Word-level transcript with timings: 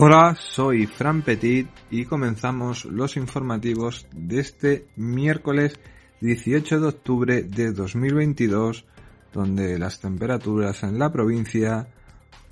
Hola, 0.00 0.36
soy 0.38 0.86
Fran 0.86 1.22
Petit 1.22 1.68
y 1.90 2.04
comenzamos 2.04 2.84
los 2.84 3.16
informativos 3.16 4.06
de 4.12 4.38
este 4.38 4.86
miércoles 4.94 5.72
18 6.20 6.78
de 6.78 6.86
octubre 6.86 7.42
de 7.42 7.72
2022, 7.72 8.84
donde 9.32 9.76
las 9.76 9.98
temperaturas 9.98 10.84
en 10.84 11.00
la 11.00 11.10
provincia 11.10 11.88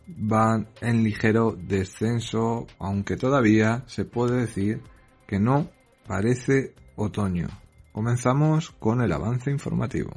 van 0.09 0.67
en 0.80 1.05
ligero 1.05 1.57
descenso, 1.57 2.67
aunque 2.80 3.17
todavía 3.17 3.84
se 3.87 4.05
puede 4.05 4.41
decir 4.41 4.81
que 5.28 5.39
no 5.39 5.69
parece 6.09 6.75
otoño. 6.97 7.47
Comenzamos 7.92 8.73
con 8.73 9.03
el 9.03 9.12
avance 9.12 9.53
informativo. 9.53 10.11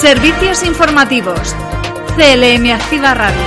Servicios 0.00 0.62
informativos. 0.64 1.54
CLM 2.16 2.70
Activa 2.72 3.12
Radio. 3.12 3.42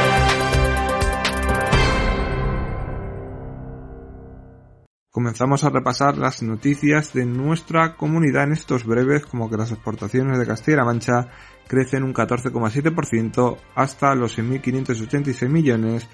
Comenzamos 5.09 5.63
a 5.63 5.71
repasar 5.71 6.19
las 6.19 6.43
noticias 6.43 7.11
de 7.11 7.25
nuestra 7.25 7.95
comunidad 7.95 8.43
en 8.43 8.51
estos 8.51 8.85
breves, 8.85 9.25
como 9.25 9.49
que 9.49 9.57
las 9.57 9.71
exportaciones 9.71 10.37
de 10.37 10.45
Castilla-La 10.45 10.85
Mancha 10.85 11.27
crecen 11.67 12.03
un 12.03 12.13
14,7% 12.13 13.57
hasta 13.73 14.13
los 14.13 14.37
6.586 14.37 15.49
millones 15.49 16.07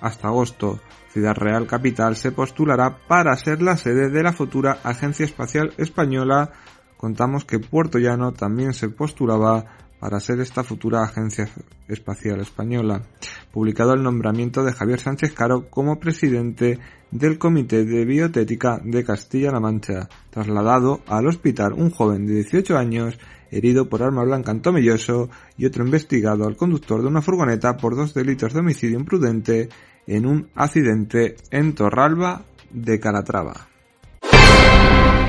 hasta 0.00 0.26
agosto. 0.26 0.80
Ciudad 1.12 1.36
Real 1.36 1.68
Capital 1.68 2.16
se 2.16 2.32
postulará 2.32 2.98
para 3.06 3.36
ser 3.36 3.62
la 3.62 3.76
sede 3.76 4.10
de 4.10 4.24
la 4.24 4.32
futura 4.32 4.78
Agencia 4.82 5.24
Espacial 5.24 5.72
Española 5.78 6.50
contamos 6.98 7.46
que 7.46 7.58
Puerto 7.58 7.98
Llano 7.98 8.32
también 8.32 8.74
se 8.74 8.90
postulaba 8.90 9.64
para 9.98 10.20
ser 10.20 10.40
esta 10.40 10.62
futura 10.62 11.02
Agencia 11.02 11.48
Espacial 11.88 12.40
Española, 12.40 13.02
publicado 13.50 13.94
el 13.94 14.02
nombramiento 14.02 14.62
de 14.62 14.72
Javier 14.72 15.00
Sánchez 15.00 15.32
Caro 15.32 15.68
como 15.70 15.98
presidente 15.98 16.78
del 17.10 17.38
Comité 17.38 17.84
de 17.84 18.04
Biotética 18.04 18.80
de 18.84 19.04
Castilla-La 19.04 19.60
Mancha, 19.60 20.08
trasladado 20.30 21.00
al 21.06 21.26
hospital 21.26 21.72
un 21.72 21.90
joven 21.90 22.26
de 22.26 22.34
18 22.34 22.76
años 22.76 23.18
herido 23.50 23.88
por 23.88 24.02
arma 24.02 24.24
blanca 24.24 24.52
en 24.52 24.60
Tomelloso 24.60 25.30
y 25.56 25.64
otro 25.64 25.84
investigado 25.84 26.46
al 26.46 26.56
conductor 26.56 27.00
de 27.00 27.08
una 27.08 27.22
furgoneta 27.22 27.76
por 27.76 27.96
dos 27.96 28.12
delitos 28.12 28.52
de 28.52 28.60
homicidio 28.60 28.98
imprudente 28.98 29.68
en 30.06 30.26
un 30.26 30.48
accidente 30.54 31.36
en 31.50 31.74
Torralba 31.74 32.42
de 32.70 33.00
Calatrava. 33.00 33.68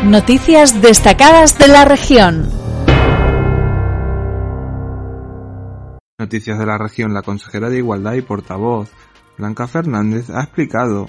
Noticias 0.04 0.82
destacadas 0.82 1.58
de 1.60 1.68
la 1.68 1.84
región. 1.84 2.50
Noticias 6.18 6.58
de 6.58 6.66
la 6.66 6.78
región. 6.78 7.14
La 7.14 7.22
consejera 7.22 7.70
de 7.70 7.80
Igualdad 7.80 8.14
y 8.14 8.22
portavoz, 8.22 8.90
Blanca 9.38 9.68
Fernández, 9.68 10.30
ha 10.30 10.42
explicado 10.42 11.06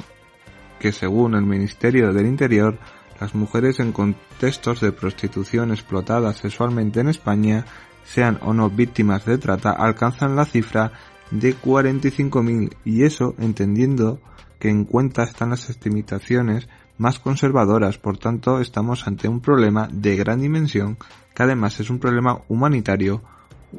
que 0.81 0.91
según 0.91 1.37
el 1.37 1.45
Ministerio 1.47 2.13
del 2.13 2.27
Interior, 2.27 2.79
las 3.21 3.33
mujeres 3.37 3.79
en 3.79 3.93
contextos 3.93 4.81
de 4.81 4.91
prostitución 4.91 5.71
explotadas 5.71 6.39
sexualmente 6.39 6.99
en 6.99 7.11
España, 7.11 7.67
sean 8.05 8.41
o 8.43 8.53
no 8.53 8.71
víctimas 8.71 9.25
de 9.25 9.39
trata, 9.39 9.71
alcanzan 9.71 10.35
la 10.35 10.47
cifra 10.47 10.91
de 11.31 11.55
45.000 11.55 12.75
y 12.85 13.05
eso 13.05 13.37
entendiendo 13.39 14.21
que 14.59 14.69
en 14.69 14.85
cuenta 14.85 15.23
están 15.23 15.51
las 15.51 15.71
estimaciones 15.71 16.69
más 17.01 17.19
conservadoras, 17.19 17.97
por 17.97 18.19
tanto 18.19 18.61
estamos 18.61 19.07
ante 19.07 19.27
un 19.27 19.41
problema 19.41 19.89
de 19.91 20.17
gran 20.17 20.43
dimensión 20.43 20.99
que 21.35 21.43
además 21.43 21.81
es 21.81 21.89
un 21.89 21.99
problema 21.99 22.43
humanitario, 22.49 23.23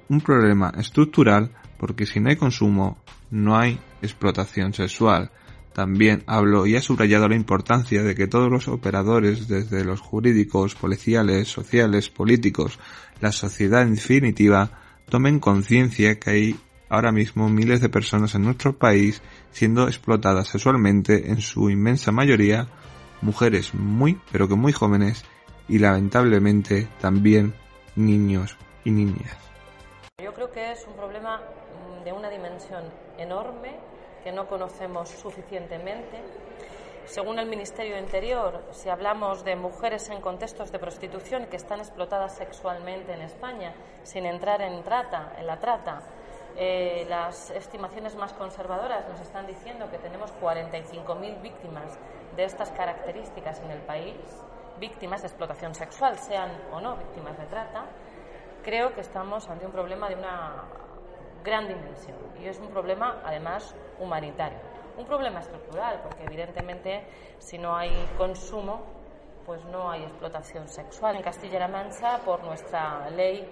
un 0.09 0.21
problema 0.21 0.73
estructural, 0.75 1.51
porque 1.77 2.07
si 2.07 2.19
no 2.19 2.29
hay 2.29 2.35
consumo, 2.35 2.97
no 3.29 3.55
hay 3.55 3.79
explotación 4.01 4.73
sexual. 4.73 5.29
También 5.71 6.23
hablo 6.25 6.65
y 6.65 6.75
ha 6.75 6.81
subrayado 6.81 7.29
la 7.29 7.35
importancia 7.35 8.01
de 8.01 8.15
que 8.15 8.25
todos 8.25 8.49
los 8.49 8.67
operadores, 8.67 9.47
desde 9.47 9.85
los 9.85 10.01
jurídicos, 10.01 10.73
policiales, 10.73 11.47
sociales, 11.47 12.09
políticos, 12.09 12.79
la 13.19 13.31
sociedad 13.31 13.83
en 13.83 13.93
definitiva, 13.93 14.71
tomen 15.09 15.39
conciencia 15.39 16.19
que 16.19 16.29
hay 16.31 16.59
ahora 16.89 17.11
mismo 17.11 17.49
miles 17.49 17.81
de 17.81 17.89
personas 17.89 18.33
en 18.33 18.41
nuestro 18.41 18.75
país 18.75 19.21
siendo 19.51 19.87
explotadas 19.87 20.47
sexualmente, 20.47 21.29
en 21.29 21.39
su 21.39 21.69
inmensa 21.69 22.11
mayoría 22.11 22.67
mujeres 23.21 23.73
muy, 23.73 24.19
pero 24.31 24.47
que 24.47 24.55
muy 24.55 24.73
jóvenes 24.73 25.23
y 25.67 25.79
lamentablemente 25.79 26.87
también 26.99 27.53
niños 27.95 28.57
y 28.83 28.91
niñas. 28.91 29.37
Yo 30.23 30.33
creo 30.33 30.51
que 30.51 30.71
es 30.71 30.85
un 30.87 30.93
problema 30.93 31.37
mm, 31.37 32.03
de 32.03 32.11
una 32.13 32.29
dimensión 32.29 32.83
enorme 33.17 33.79
que 34.23 34.31
no 34.31 34.47
conocemos 34.47 35.09
suficientemente. 35.09 36.21
Según 37.05 37.39
el 37.39 37.47
Ministerio 37.47 37.95
de 37.95 38.01
Interior, 38.01 38.63
si 38.71 38.89
hablamos 38.89 39.43
de 39.43 39.55
mujeres 39.55 40.09
en 40.09 40.21
contextos 40.21 40.71
de 40.71 40.79
prostitución 40.79 41.47
que 41.47 41.57
están 41.57 41.79
explotadas 41.79 42.37
sexualmente 42.37 43.13
en 43.13 43.21
España, 43.21 43.73
sin 44.03 44.25
entrar 44.25 44.61
en 44.61 44.83
trata, 44.83 45.33
en 45.37 45.47
la 45.47 45.59
trata, 45.59 46.03
eh, 46.57 47.05
las 47.09 47.49
estimaciones 47.51 48.15
más 48.15 48.33
conservadoras 48.33 49.07
nos 49.07 49.19
están 49.19 49.47
diciendo 49.47 49.89
que 49.89 49.97
tenemos 49.97 50.33
45.000 50.41 51.41
víctimas 51.41 51.97
de 52.35 52.43
estas 52.43 52.71
características 52.71 53.59
en 53.61 53.71
el 53.71 53.79
país, 53.79 54.15
víctimas 54.79 55.21
de 55.21 55.27
explotación 55.27 55.75
sexual, 55.75 56.17
sean 56.17 56.51
o 56.71 56.81
no 56.81 56.95
víctimas 56.97 57.37
de 57.37 57.45
trata, 57.45 57.85
creo 58.63 58.93
que 58.93 59.01
estamos 59.01 59.49
ante 59.49 59.65
un 59.65 59.71
problema 59.71 60.09
de 60.09 60.15
una 60.15 60.63
gran 61.43 61.67
dimensión 61.67 62.17
y 62.41 62.47
es 62.47 62.59
un 62.59 62.67
problema 62.67 63.21
además 63.23 63.75
humanitario. 63.99 64.57
Un 64.97 65.05
problema 65.05 65.39
estructural, 65.39 66.01
porque 66.03 66.23
evidentemente 66.25 67.05
si 67.39 67.57
no 67.57 67.75
hay 67.75 67.91
consumo, 68.17 68.81
pues 69.45 69.63
no 69.65 69.89
hay 69.89 70.03
explotación 70.03 70.67
sexual. 70.67 71.15
En 71.15 71.23
Castilla-La 71.23 71.67
Mancha, 71.67 72.19
por 72.19 72.43
nuestra 72.43 73.09
ley 73.09 73.47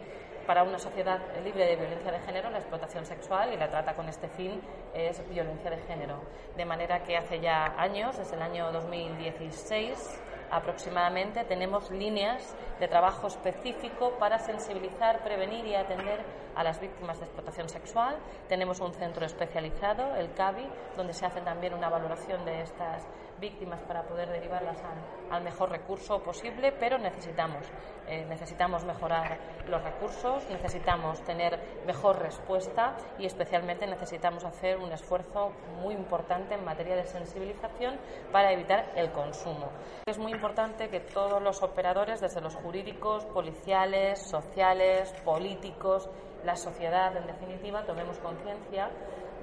para 0.50 0.64
una 0.64 0.80
sociedad 0.80 1.20
libre 1.44 1.64
de 1.64 1.76
violencia 1.76 2.12
de 2.12 2.18
género, 2.22 2.50
la 2.50 2.58
explotación 2.58 3.06
sexual 3.06 3.54
y 3.54 3.58
la 3.58 3.70
trata 3.70 3.94
con 3.94 4.10
este 4.10 4.28
fin 4.30 4.60
es 4.96 5.22
violencia 5.30 5.70
de 5.70 5.78
género. 5.78 6.24
De 6.58 6.66
manera 6.66 7.04
que 7.04 7.16
hace 7.16 7.40
ya 7.40 7.76
años, 7.78 8.18
desde 8.18 8.36
el 8.36 8.42
año 8.42 8.72
2016, 8.72 10.20
aproximadamente 10.50 11.44
tenemos 11.44 11.92
líneas 11.92 12.56
de 12.80 12.88
trabajo 12.88 13.28
específico 13.28 14.14
para 14.18 14.40
sensibilizar, 14.40 15.24
prevenir 15.24 15.68
y 15.68 15.76
atender 15.76 16.20
a 16.56 16.64
las 16.64 16.81
víctimas 16.81 17.20
de 17.20 17.26
explotación 17.26 17.70
sexual. 17.70 18.18
Tenemos 18.48 18.80
un 18.80 18.92
centro 18.96 19.28
especializado, 19.28 20.16
el 20.16 20.34
CABI, 20.34 20.68
donde 20.98 21.14
se 21.14 21.28
hace 21.28 21.42
también 21.42 21.76
una 21.76 21.90
valoración 21.90 22.44
de 22.46 22.62
estas 22.62 23.08
víctimas 23.40 23.82
para 23.84 24.04
poder 24.04 24.30
derivarlas 24.30 24.78
al, 25.32 25.42
mejor 25.44 25.70
recurso 25.70 26.22
posible, 26.22 26.72
pero 26.74 26.98
necesitamos, 26.98 27.66
eh, 28.08 28.26
necesitamos 28.28 28.84
mejorar 28.84 29.38
los 29.68 29.82
recursos, 29.84 30.48
necesitamos 30.50 31.22
tener 31.24 31.60
mejor 31.86 32.20
respuesta 32.20 32.98
y 33.18 33.26
especialmente 33.26 33.88
necesitamos 33.88 34.44
hacer 34.44 34.78
un 34.78 34.92
esfuerzo 34.92 35.52
muy 35.82 35.94
importante 35.94 36.56
en 36.56 36.66
materia 36.66 36.96
de 36.96 37.06
sensibilización 37.06 37.98
para 38.32 38.52
evitar 38.52 38.92
el 38.96 39.12
consumo. 39.12 39.70
Es 40.06 40.18
muy 40.18 40.32
importante 40.32 40.90
que 40.90 41.00
todos 41.00 41.42
los 41.42 41.63
operadores, 41.63 42.22
desde 42.22 42.42
los 42.42 42.56
jurídicos, 42.56 43.25
policiales, 43.25 44.22
sociales, 44.22 45.13
políticos, 45.24 46.10
la 46.44 46.56
sociedad 46.56 47.16
en 47.16 47.28
definitiva, 47.28 47.86
tomemos 47.86 48.18
conciencia 48.19 48.90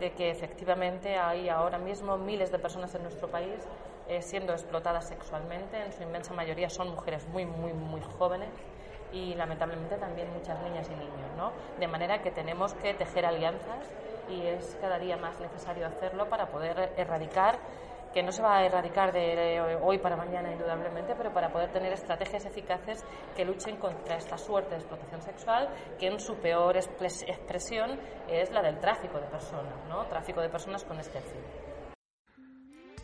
de 0.00 0.12
que 0.12 0.30
efectivamente 0.30 1.16
hay 1.16 1.48
ahora 1.48 1.78
mismo 1.78 2.16
miles 2.16 2.52
de 2.52 2.58
personas 2.58 2.94
en 2.94 3.02
nuestro 3.02 3.28
país 3.28 3.66
eh, 4.08 4.22
siendo 4.22 4.52
explotadas 4.52 5.08
sexualmente. 5.08 5.82
En 5.82 5.92
su 5.92 6.02
inmensa 6.02 6.34
mayoría 6.34 6.68
son 6.68 6.90
mujeres 6.90 7.26
muy, 7.28 7.44
muy, 7.44 7.72
muy 7.72 8.00
jóvenes 8.18 8.50
y 9.12 9.34
lamentablemente 9.34 9.96
también 9.96 10.32
muchas 10.32 10.60
niñas 10.62 10.88
y 10.88 10.94
niños. 10.94 11.30
¿no? 11.36 11.52
De 11.78 11.86
manera 11.86 12.20
que 12.22 12.30
tenemos 12.30 12.74
que 12.74 12.94
tejer 12.94 13.26
alianzas 13.26 13.92
y 14.28 14.46
es 14.46 14.76
cada 14.80 14.98
día 14.98 15.16
más 15.16 15.38
necesario 15.40 15.86
hacerlo 15.86 16.28
para 16.28 16.46
poder 16.46 16.92
erradicar 16.96 17.58
que 18.16 18.22
no 18.22 18.32
se 18.32 18.40
va 18.40 18.56
a 18.56 18.64
erradicar 18.64 19.12
de 19.12 19.78
hoy 19.82 19.98
para 19.98 20.16
mañana 20.16 20.50
indudablemente, 20.50 21.14
pero 21.16 21.34
para 21.34 21.50
poder 21.50 21.70
tener 21.70 21.92
estrategias 21.92 22.46
eficaces 22.46 23.04
que 23.36 23.44
luchen 23.44 23.76
contra 23.76 24.16
esta 24.16 24.38
suerte 24.38 24.70
de 24.70 24.76
explotación 24.76 25.20
sexual, 25.20 25.68
que 25.98 26.06
en 26.06 26.18
su 26.18 26.34
peor 26.36 26.78
expresión 26.78 28.00
es 28.26 28.50
la 28.52 28.62
del 28.62 28.78
tráfico 28.78 29.20
de 29.20 29.26
personas, 29.26 29.84
¿no? 29.90 30.06
Tráfico 30.06 30.40
de 30.40 30.48
personas 30.48 30.82
con 30.84 30.98
este 30.98 31.20
fin. 31.20 31.65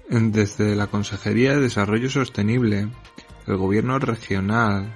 Desde 0.08 0.76
la 0.76 0.88
Consejería 0.88 1.54
de 1.54 1.60
Desarrollo 1.60 2.10
Sostenible, 2.10 2.88
el 3.46 3.56
Gobierno 3.56 3.98
regional 3.98 4.92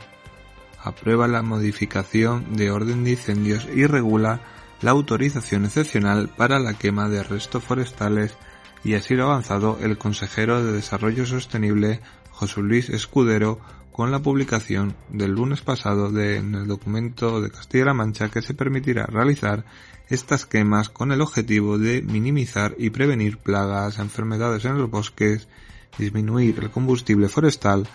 aprueba 0.83 1.27
la 1.27 1.43
modificación 1.43 2.57
de 2.57 2.71
orden 2.71 3.05
de 3.05 3.13
incendios 3.13 3.67
y 3.75 3.87
regula 3.87 4.41
la 4.83 4.91
autorización 4.91 5.65
excepcional 5.65 6.29
para 6.29 6.59
la 6.59 6.75
quema 6.75 7.09
de 7.09 7.23
restos 7.23 7.65
forestales 7.65 8.37
y 8.85 8.95
así 8.95 9.15
lo 9.15 9.25
ha 9.25 9.33
avanzado 9.33 9.79
el 9.83 9.99
consejero 9.99 10.63
de 10.63 10.73
Desarrollo 10.73 11.27
Sostenible 11.27 12.01
José 12.31 12.61
Luis 12.61 12.91
Escudero 12.91 13.59
con 13.97 14.13
la 14.13 14.19
publicación 14.19 14.95
del 15.09 15.31
lunes 15.31 15.63
pasado 15.63 16.13
de, 16.13 16.43
documento 16.67 17.41
de 17.41 17.51
Castilla-La 17.51 17.95
Mancha 17.95 18.29
que 18.29 18.43
se 18.43 18.53
permitirá 18.53 19.07
realizar 19.07 19.65
estas 20.11 20.45
quemas 20.45 20.91
con 20.91 21.13
el 21.13 21.23
objetivo 21.23 21.79
de 21.79 22.03
minimizar 22.03 22.75
y 22.77 22.91
prevenir 22.91 23.39
plagas, 23.39 23.99
enfermedades 23.99 24.67
en 24.67 24.77
los 24.77 24.91
bosques, 24.91 25.49
disminuir 25.97 26.59
el 26.61 26.71
combustible 26.71 27.31
forestal 27.31 27.89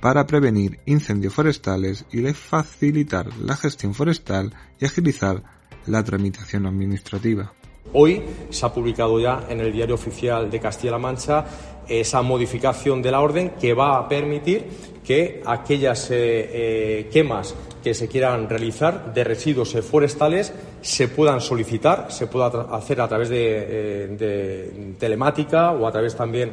para 0.00 0.28
prevenir 0.28 0.78
incendios 0.86 1.34
forestales 1.34 2.04
y 2.12 2.22
facilitar 2.34 3.26
la 3.38 3.56
gestión 3.56 3.94
forestal 3.94 4.54
y 4.78 4.84
agilizar 4.84 5.42
la 5.88 6.04
tramitación 6.04 6.66
administrativa. 6.66 7.52
Hoy 7.94 8.22
se 8.50 8.64
ha 8.64 8.72
publicado 8.72 9.18
ya 9.18 9.44
en 9.48 9.58
el 9.60 9.72
Diario 9.72 9.96
Oficial 9.96 10.48
de 10.50 10.60
Castilla-La 10.60 10.98
Mancha 10.98 11.44
esa 11.88 12.22
modificación 12.22 13.02
de 13.02 13.10
la 13.10 13.20
orden 13.20 13.50
que 13.60 13.74
va 13.74 13.98
a 13.98 14.08
permitir 14.08 14.66
que 15.08 15.42
aquellas 15.46 16.10
eh, 16.10 16.16
eh, 16.18 17.08
quemas 17.10 17.54
que 17.82 17.94
se 17.94 18.08
quieran 18.08 18.46
realizar 18.46 19.14
de 19.14 19.24
residuos 19.24 19.72
forestales 19.80 20.52
se 20.82 21.08
puedan 21.08 21.40
solicitar, 21.40 22.12
se 22.12 22.26
pueda 22.26 22.66
hacer 22.76 23.00
a 23.00 23.08
través 23.08 23.30
de, 23.30 23.38
eh, 23.40 24.94
telemática 24.98 25.72
o 25.72 25.86
a 25.86 25.92
través 25.92 26.14
también 26.14 26.52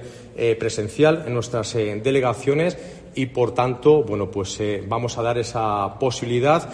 presencial 0.58 1.24
en 1.28 1.34
nuestras 1.34 1.74
delegaciones 1.74 2.78
y, 3.14 3.26
por 3.26 3.54
tanto, 3.54 4.04
bueno, 4.04 4.32
pues 4.32 4.58
vamos 4.88 5.18
a 5.18 5.24
dar 5.24 5.38
esa 5.38 5.98
posibilidad 6.00 6.70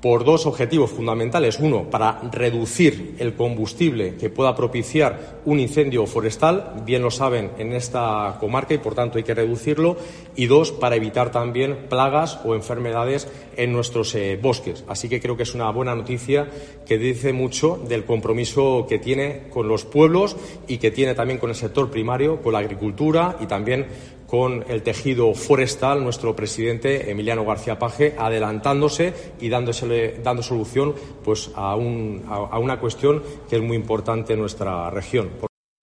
por 0.00 0.24
dos 0.24 0.46
objetivos 0.46 0.90
fundamentales. 0.90 1.58
Uno, 1.58 1.90
para 1.90 2.20
reducir 2.30 3.16
el 3.18 3.34
combustible 3.34 4.14
que 4.16 4.30
pueda 4.30 4.54
propiciar 4.54 5.40
un 5.44 5.58
incendio 5.58 6.06
forestal, 6.06 6.82
bien 6.84 7.02
lo 7.02 7.10
saben 7.10 7.50
en 7.58 7.72
esta 7.72 8.36
comarca 8.40 8.74
y 8.74 8.78
por 8.78 8.94
tanto 8.94 9.18
hay 9.18 9.24
que 9.24 9.34
reducirlo. 9.34 9.96
Y 10.36 10.46
dos, 10.46 10.72
para 10.72 10.96
evitar 10.96 11.30
también 11.30 11.86
plagas 11.88 12.38
o 12.44 12.54
enfermedades 12.54 13.28
en 13.56 13.72
nuestros 13.72 14.14
eh, 14.14 14.38
bosques. 14.40 14.84
Así 14.86 15.08
que 15.08 15.20
creo 15.20 15.36
que 15.36 15.42
es 15.42 15.54
una 15.54 15.70
buena 15.70 15.94
noticia 15.94 16.48
que 16.86 16.98
dice 16.98 17.32
mucho 17.32 17.80
del 17.88 18.04
compromiso 18.04 18.86
que 18.88 18.98
tiene 18.98 19.48
con 19.50 19.68
los 19.68 19.84
pueblos 19.84 20.36
y 20.68 20.78
que 20.78 20.90
tiene 20.90 21.14
también 21.14 21.38
con 21.38 21.50
el 21.50 21.56
sector 21.56 21.90
primario, 21.90 22.40
con 22.40 22.52
la 22.52 22.60
agricultura 22.60 23.36
y 23.40 23.46
también 23.46 23.86
con 24.28 24.62
el 24.68 24.82
tejido 24.82 25.32
forestal, 25.32 26.04
nuestro 26.04 26.36
presidente 26.36 27.10
Emiliano 27.10 27.46
García 27.46 27.78
Paje, 27.78 28.14
adelantándose 28.18 29.14
y 29.40 29.48
dándosele, 29.48 30.20
dando 30.22 30.42
solución 30.42 30.94
pues, 31.24 31.50
a, 31.54 31.74
un, 31.74 32.22
a, 32.28 32.58
una 32.58 32.78
cuestión 32.78 33.22
que 33.48 33.56
es 33.56 33.62
muy 33.62 33.76
importante 33.76 34.34
en 34.34 34.40
nuestra 34.40 34.90
región. 34.90 35.30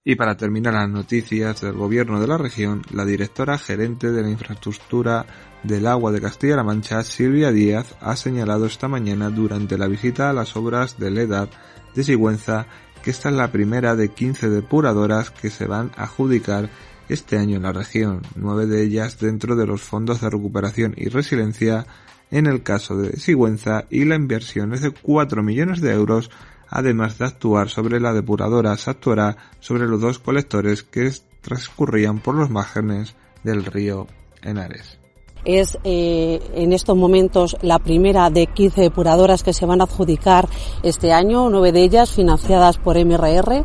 Y 0.03 0.15
para 0.15 0.37
terminar 0.37 0.75
las 0.75 0.87
noticias 0.87 1.61
del 1.61 1.73
gobierno 1.73 2.21
de 2.21 2.27
la 2.27 2.37
región, 2.37 2.83
la 2.93 3.03
directora 3.03 3.57
gerente 3.57 4.11
de 4.11 4.21
la 4.21 4.29
infraestructura 4.29 5.25
del 5.63 5.87
agua 5.87 6.11
de 6.11 6.21
Castilla-La 6.21 6.63
Mancha, 6.63 7.01
Silvia 7.01 7.51
Díaz, 7.51 7.95
ha 7.99 8.15
señalado 8.15 8.67
esta 8.67 8.87
mañana 8.87 9.31
durante 9.31 9.79
la 9.79 9.87
visita 9.87 10.29
a 10.29 10.33
las 10.33 10.55
obras 10.55 10.99
del 10.99 11.17
EDAR 11.17 11.49
de 11.95 12.03
Sigüenza 12.03 12.67
que 13.01 13.09
esta 13.09 13.29
es 13.29 13.35
la 13.35 13.51
primera 13.51 13.95
de 13.95 14.09
15 14.09 14.49
depuradoras 14.49 15.31
que 15.31 15.49
se 15.49 15.65
van 15.65 15.91
a 15.95 16.03
adjudicar 16.03 16.69
este 17.09 17.37
año 17.37 17.57
en 17.57 17.63
la 17.63 17.71
región, 17.71 18.21
nueve 18.35 18.65
de 18.65 18.83
ellas 18.83 19.19
dentro 19.19 19.55
de 19.55 19.67
los 19.67 19.81
fondos 19.81 20.21
de 20.21 20.29
recuperación 20.29 20.93
y 20.97 21.09
resiliencia 21.09 21.85
en 22.31 22.47
el 22.47 22.63
caso 22.63 22.97
de 22.97 23.17
Sigüenza 23.17 23.85
y 23.89 24.05
la 24.05 24.15
inversión 24.15 24.73
es 24.73 24.81
de 24.81 24.91
4 24.91 25.43
millones 25.43 25.81
de 25.81 25.93
euros, 25.93 26.31
además 26.69 27.17
de 27.17 27.25
actuar 27.25 27.69
sobre 27.69 27.99
la 27.99 28.13
depuradora, 28.13 28.75
se 28.77 28.89
actuará 28.89 29.37
sobre 29.59 29.85
los 29.87 30.01
dos 30.01 30.19
colectores 30.19 30.83
que 30.83 31.11
transcurrían 31.41 32.19
por 32.19 32.35
los 32.35 32.49
márgenes 32.49 33.15
del 33.43 33.65
río 33.65 34.07
Henares. 34.41 34.97
Es 35.45 35.77
eh, 35.83 36.41
en 36.55 36.73
estos 36.73 36.97
momentos 36.97 37.55
la 37.61 37.77
primera 37.77 38.31
de 38.31 38.47
15 38.47 38.81
depuradoras 38.81 39.43
que 39.43 39.53
se 39.53 39.67
van 39.67 39.79
a 39.79 39.83
adjudicar 39.83 40.49
este 40.81 41.13
año, 41.13 41.51
nueve 41.51 41.71
de 41.71 41.83
ellas 41.83 42.11
financiadas 42.11 42.79
por 42.79 42.97
MRR 42.97 43.63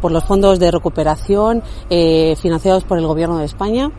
por 0.00 0.12
los 0.12 0.24
fondos 0.24 0.58
de 0.58 0.70
recuperación 0.70 1.62
eh, 1.88 2.36
financiados 2.40 2.84
por 2.84 2.98
el 2.98 3.06
Gobierno 3.06 3.38
de 3.38 3.46
España. 3.46 3.90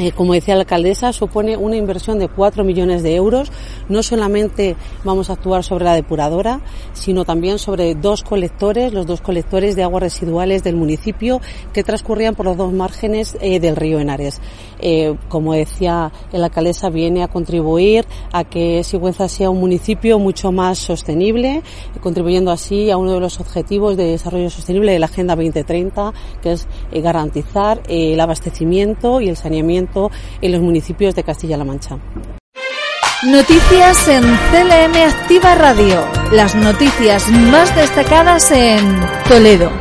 Eh, 0.00 0.12
como 0.12 0.32
decía 0.32 0.54
la 0.54 0.60
alcaldesa, 0.60 1.12
supone 1.12 1.56
una 1.56 1.74
inversión 1.74 2.20
de 2.20 2.28
4 2.28 2.62
millones 2.62 3.02
de 3.02 3.16
euros. 3.16 3.50
No 3.88 4.04
solamente 4.04 4.76
vamos 5.02 5.28
a 5.28 5.32
actuar 5.32 5.64
sobre 5.64 5.84
la 5.84 5.94
depuradora, 5.94 6.60
sino 6.92 7.24
también 7.24 7.58
sobre 7.58 7.96
dos 7.96 8.22
colectores, 8.22 8.92
los 8.92 9.06
dos 9.06 9.20
colectores 9.20 9.74
de 9.74 9.82
aguas 9.82 10.04
residuales 10.04 10.62
del 10.62 10.76
municipio 10.76 11.40
que 11.72 11.82
transcurrían 11.82 12.36
por 12.36 12.46
los 12.46 12.56
dos 12.56 12.72
márgenes 12.72 13.36
eh, 13.40 13.58
del 13.58 13.74
río 13.74 13.98
Henares. 13.98 14.40
Eh, 14.78 15.16
como 15.28 15.54
decía 15.54 16.12
la 16.30 16.44
alcaldesa, 16.44 16.90
viene 16.90 17.24
a 17.24 17.28
contribuir 17.28 18.06
a 18.32 18.44
que 18.44 18.84
Sigüenza 18.84 19.28
sea 19.28 19.50
un 19.50 19.58
municipio 19.58 20.20
mucho 20.20 20.52
más 20.52 20.78
sostenible, 20.78 21.62
contribuyendo 22.00 22.52
así 22.52 22.88
a 22.92 22.96
uno 22.96 23.14
de 23.14 23.20
los 23.20 23.40
objetivos 23.40 23.96
de 23.96 24.04
desarrollo 24.04 24.48
sostenible 24.48 24.92
de 24.92 25.00
la 25.00 25.06
Agenda 25.06 25.34
2030, 25.34 26.12
que 26.40 26.52
es 26.52 26.68
garantizar 26.92 27.82
el 27.88 28.20
abastecimiento 28.20 29.20
y 29.20 29.28
el 29.28 29.36
saneamiento 29.36 29.87
en 30.40 30.52
los 30.52 30.60
municipios 30.60 31.14
de 31.14 31.24
Castilla-La 31.24 31.64
Mancha. 31.64 31.98
Noticias 33.26 34.08
en 34.08 34.22
CLM 34.22 34.94
Activa 35.08 35.54
Radio. 35.56 36.06
Las 36.32 36.54
noticias 36.54 37.28
más 37.30 37.74
destacadas 37.74 38.50
en 38.52 38.78
Toledo. 39.28 39.72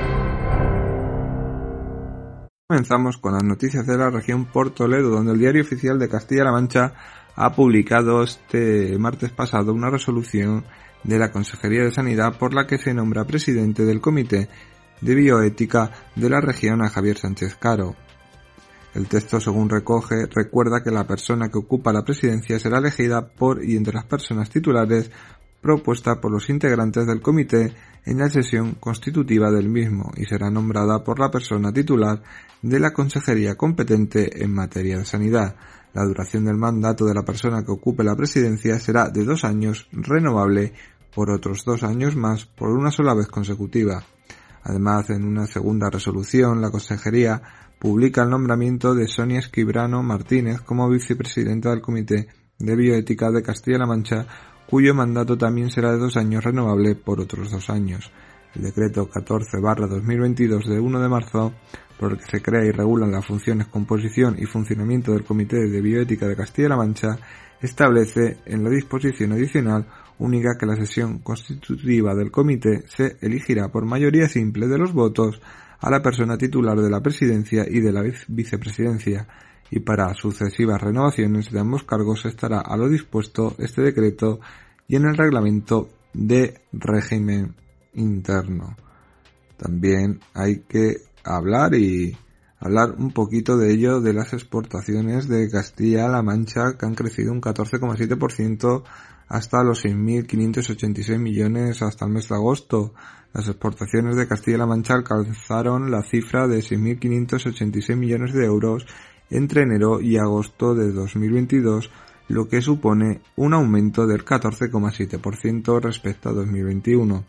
Comenzamos 2.67 3.17
con 3.17 3.33
las 3.33 3.43
noticias 3.43 3.85
de 3.85 3.97
la 3.97 4.09
región 4.09 4.45
por 4.45 4.71
Toledo, 4.71 5.09
donde 5.09 5.33
el 5.33 5.39
diario 5.39 5.61
oficial 5.61 5.99
de 5.99 6.09
Castilla-La 6.09 6.51
Mancha 6.51 6.93
ha 7.35 7.53
publicado 7.53 8.23
este 8.23 8.97
martes 8.97 9.29
pasado 9.29 9.71
una 9.71 9.91
resolución 9.91 10.65
de 11.03 11.19
la 11.19 11.31
Consejería 11.31 11.83
de 11.83 11.91
Sanidad 11.91 12.37
por 12.37 12.53
la 12.53 12.65
que 12.65 12.79
se 12.79 12.93
nombra 12.93 13.25
presidente 13.25 13.85
del 13.85 14.01
Comité 14.01 14.49
de 15.01 15.15
Bioética 15.15 15.91
de 16.15 16.29
la 16.29 16.41
región 16.41 16.81
a 16.81 16.89
Javier 16.89 17.17
Sánchez 17.17 17.55
Caro. 17.55 17.95
El 18.97 19.07
texto, 19.07 19.39
según 19.39 19.69
recoge, 19.69 20.25
recuerda 20.25 20.81
que 20.81 20.89
la 20.89 21.05
persona 21.05 21.49
que 21.49 21.59
ocupa 21.59 21.93
la 21.93 22.03
presidencia 22.03 22.57
será 22.57 22.79
elegida 22.79 23.27
por 23.27 23.63
y 23.63 23.77
entre 23.77 23.93
las 23.93 24.05
personas 24.05 24.49
titulares 24.49 25.11
propuesta 25.61 26.19
por 26.19 26.31
los 26.31 26.49
integrantes 26.49 27.05
del 27.05 27.21
comité 27.21 27.75
en 28.07 28.17
la 28.17 28.27
sesión 28.27 28.73
constitutiva 28.79 29.51
del 29.51 29.69
mismo 29.69 30.11
y 30.17 30.25
será 30.25 30.49
nombrada 30.49 31.03
por 31.03 31.19
la 31.19 31.29
persona 31.29 31.71
titular 31.71 32.23
de 32.63 32.79
la 32.79 32.91
consejería 32.91 33.53
competente 33.53 34.43
en 34.43 34.51
materia 34.51 34.97
de 34.97 35.05
sanidad. 35.05 35.55
La 35.93 36.03
duración 36.03 36.45
del 36.45 36.57
mandato 36.57 37.05
de 37.05 37.13
la 37.13 37.23
persona 37.23 37.63
que 37.63 37.71
ocupe 37.71 38.03
la 38.03 38.15
presidencia 38.15 38.79
será 38.79 39.11
de 39.11 39.23
dos 39.23 39.43
años, 39.43 39.87
renovable 39.91 40.73
por 41.13 41.29
otros 41.29 41.63
dos 41.65 41.83
años 41.83 42.15
más 42.15 42.47
por 42.47 42.69
una 42.69 42.89
sola 42.89 43.13
vez 43.13 43.27
consecutiva. 43.27 44.03
Además, 44.63 45.11
en 45.11 45.23
una 45.23 45.45
segunda 45.45 45.91
resolución, 45.91 46.61
la 46.61 46.71
consejería 46.71 47.66
publica 47.79 48.23
el 48.23 48.29
nombramiento 48.29 48.95
de 48.95 49.07
Sonia 49.07 49.39
Esquibrano 49.39 50.01
Martínez 50.03 50.61
como 50.61 50.89
vicepresidenta 50.89 51.69
del 51.69 51.81
Comité 51.81 52.27
de 52.57 52.75
Bioética 52.75 53.31
de 53.31 53.43
Castilla-La 53.43 53.85
Mancha, 53.85 54.25
cuyo 54.67 54.93
mandato 54.93 55.37
también 55.37 55.69
será 55.69 55.91
de 55.91 55.99
dos 55.99 56.17
años 56.17 56.43
renovable 56.43 56.95
por 56.95 57.19
otros 57.19 57.51
dos 57.51 57.69
años. 57.69 58.11
El 58.55 58.63
decreto 58.63 59.07
14-2022 59.09 60.65
de 60.65 60.79
1 60.79 60.99
de 60.99 61.09
marzo, 61.09 61.53
por 61.99 62.13
el 62.13 62.17
que 62.17 62.25
se 62.25 62.41
crea 62.41 62.65
y 62.65 62.71
regulan 62.71 63.11
las 63.11 63.25
funciones, 63.25 63.67
composición 63.67 64.35
y 64.39 64.45
funcionamiento 64.45 65.13
del 65.13 65.23
Comité 65.23 65.67
de 65.67 65.81
Bioética 65.81 66.27
de 66.27 66.35
Castilla-La 66.35 66.77
Mancha, 66.77 67.19
establece 67.61 68.39
en 68.45 68.63
la 68.63 68.69
disposición 68.69 69.33
adicional 69.33 69.85
única 70.19 70.57
que 70.57 70.65
la 70.65 70.75
sesión 70.75 71.19
constitutiva 71.19 72.15
del 72.15 72.31
comité 72.31 72.83
se 72.87 73.17
elegirá 73.21 73.69
por 73.69 73.85
mayoría 73.85 74.27
simple 74.27 74.67
de 74.67 74.77
los 74.77 74.93
votos 74.93 75.39
a 75.79 75.89
la 75.89 76.01
persona 76.01 76.37
titular 76.37 76.79
de 76.79 76.89
la 76.89 77.01
presidencia 77.01 77.65
y 77.67 77.79
de 77.79 77.91
la 77.91 78.03
vicepresidencia, 78.27 79.27
y 79.69 79.79
para 79.81 80.13
sucesivas 80.13 80.81
renovaciones 80.81 81.51
de 81.51 81.59
ambos 81.59 81.83
cargos 81.83 82.25
estará 82.25 82.61
a 82.61 82.77
lo 82.77 82.87
dispuesto 82.87 83.55
este 83.57 83.81
decreto 83.81 84.39
y 84.87 84.95
en 84.95 85.05
el 85.05 85.17
reglamento 85.17 85.89
de 86.13 86.61
régimen 86.71 87.55
interno. 87.93 88.75
También 89.57 90.21
hay 90.33 90.59
que 90.59 90.97
hablar 91.23 91.75
y 91.75 92.15
hablar 92.59 92.95
un 92.97 93.11
poquito 93.11 93.57
de 93.57 93.73
ello 93.73 93.99
de 94.01 94.13
las 94.13 94.33
exportaciones 94.33 95.27
de 95.27 95.49
Castilla-La 95.49 96.23
Mancha 96.23 96.77
que 96.77 96.85
han 96.85 96.95
crecido 96.95 97.31
un 97.31 97.41
14,7% 97.41 98.83
hasta 99.27 99.63
los 99.63 99.83
6.586 99.85 101.17
millones 101.19 101.81
hasta 101.81 102.05
el 102.05 102.11
mes 102.11 102.29
de 102.29 102.35
agosto. 102.35 102.93
Las 103.33 103.47
exportaciones 103.47 104.15
de 104.15 104.27
Castilla-La 104.27 104.65
Mancha 104.65 104.93
alcanzaron 104.93 105.91
la 105.91 106.03
cifra 106.03 106.47
de 106.47 106.59
6.586 106.59 107.95
millones 107.95 108.33
de 108.33 108.45
euros 108.45 108.85
entre 109.29 109.63
enero 109.63 110.01
y 110.01 110.17
agosto 110.17 110.73
de 110.73 110.91
2022 110.91 111.89
lo 112.29 112.47
que 112.47 112.61
supone 112.61 113.21
un 113.35 113.53
aumento 113.53 114.05
del 114.05 114.25
14,7% 114.25 115.81
respecto 115.81 116.29
a 116.29 116.33
2021, 116.33 117.23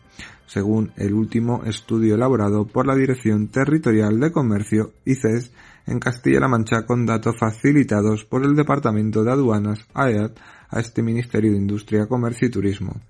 según 0.45 0.91
el 0.97 1.13
último 1.13 1.63
estudio 1.65 2.15
elaborado 2.15 2.65
por 2.65 2.85
la 2.85 2.95
Dirección 2.95 3.47
Territorial 3.47 4.19
de 4.19 4.31
Comercio 4.31 4.93
ICES 5.05 5.51
en 5.89 5.99
Castilla-La 5.99 6.47
Mancha 6.47 6.85
con 6.85 7.05
datos 7.05 7.35
facilitados 7.37 8.23
por 8.23 8.45
el 8.45 8.55
Departamento 8.55 9.23
de 9.23 9.31
Aduanas 9.31 9.85
AEAT 9.95 10.37
a 10.69 10.79
este 10.79 11.01
Ministerio 11.01 11.51
de 11.51 11.57
Industria, 11.57 12.05
Comercio 12.05 12.47
y 12.47 12.51
Turismo. 12.51 13.01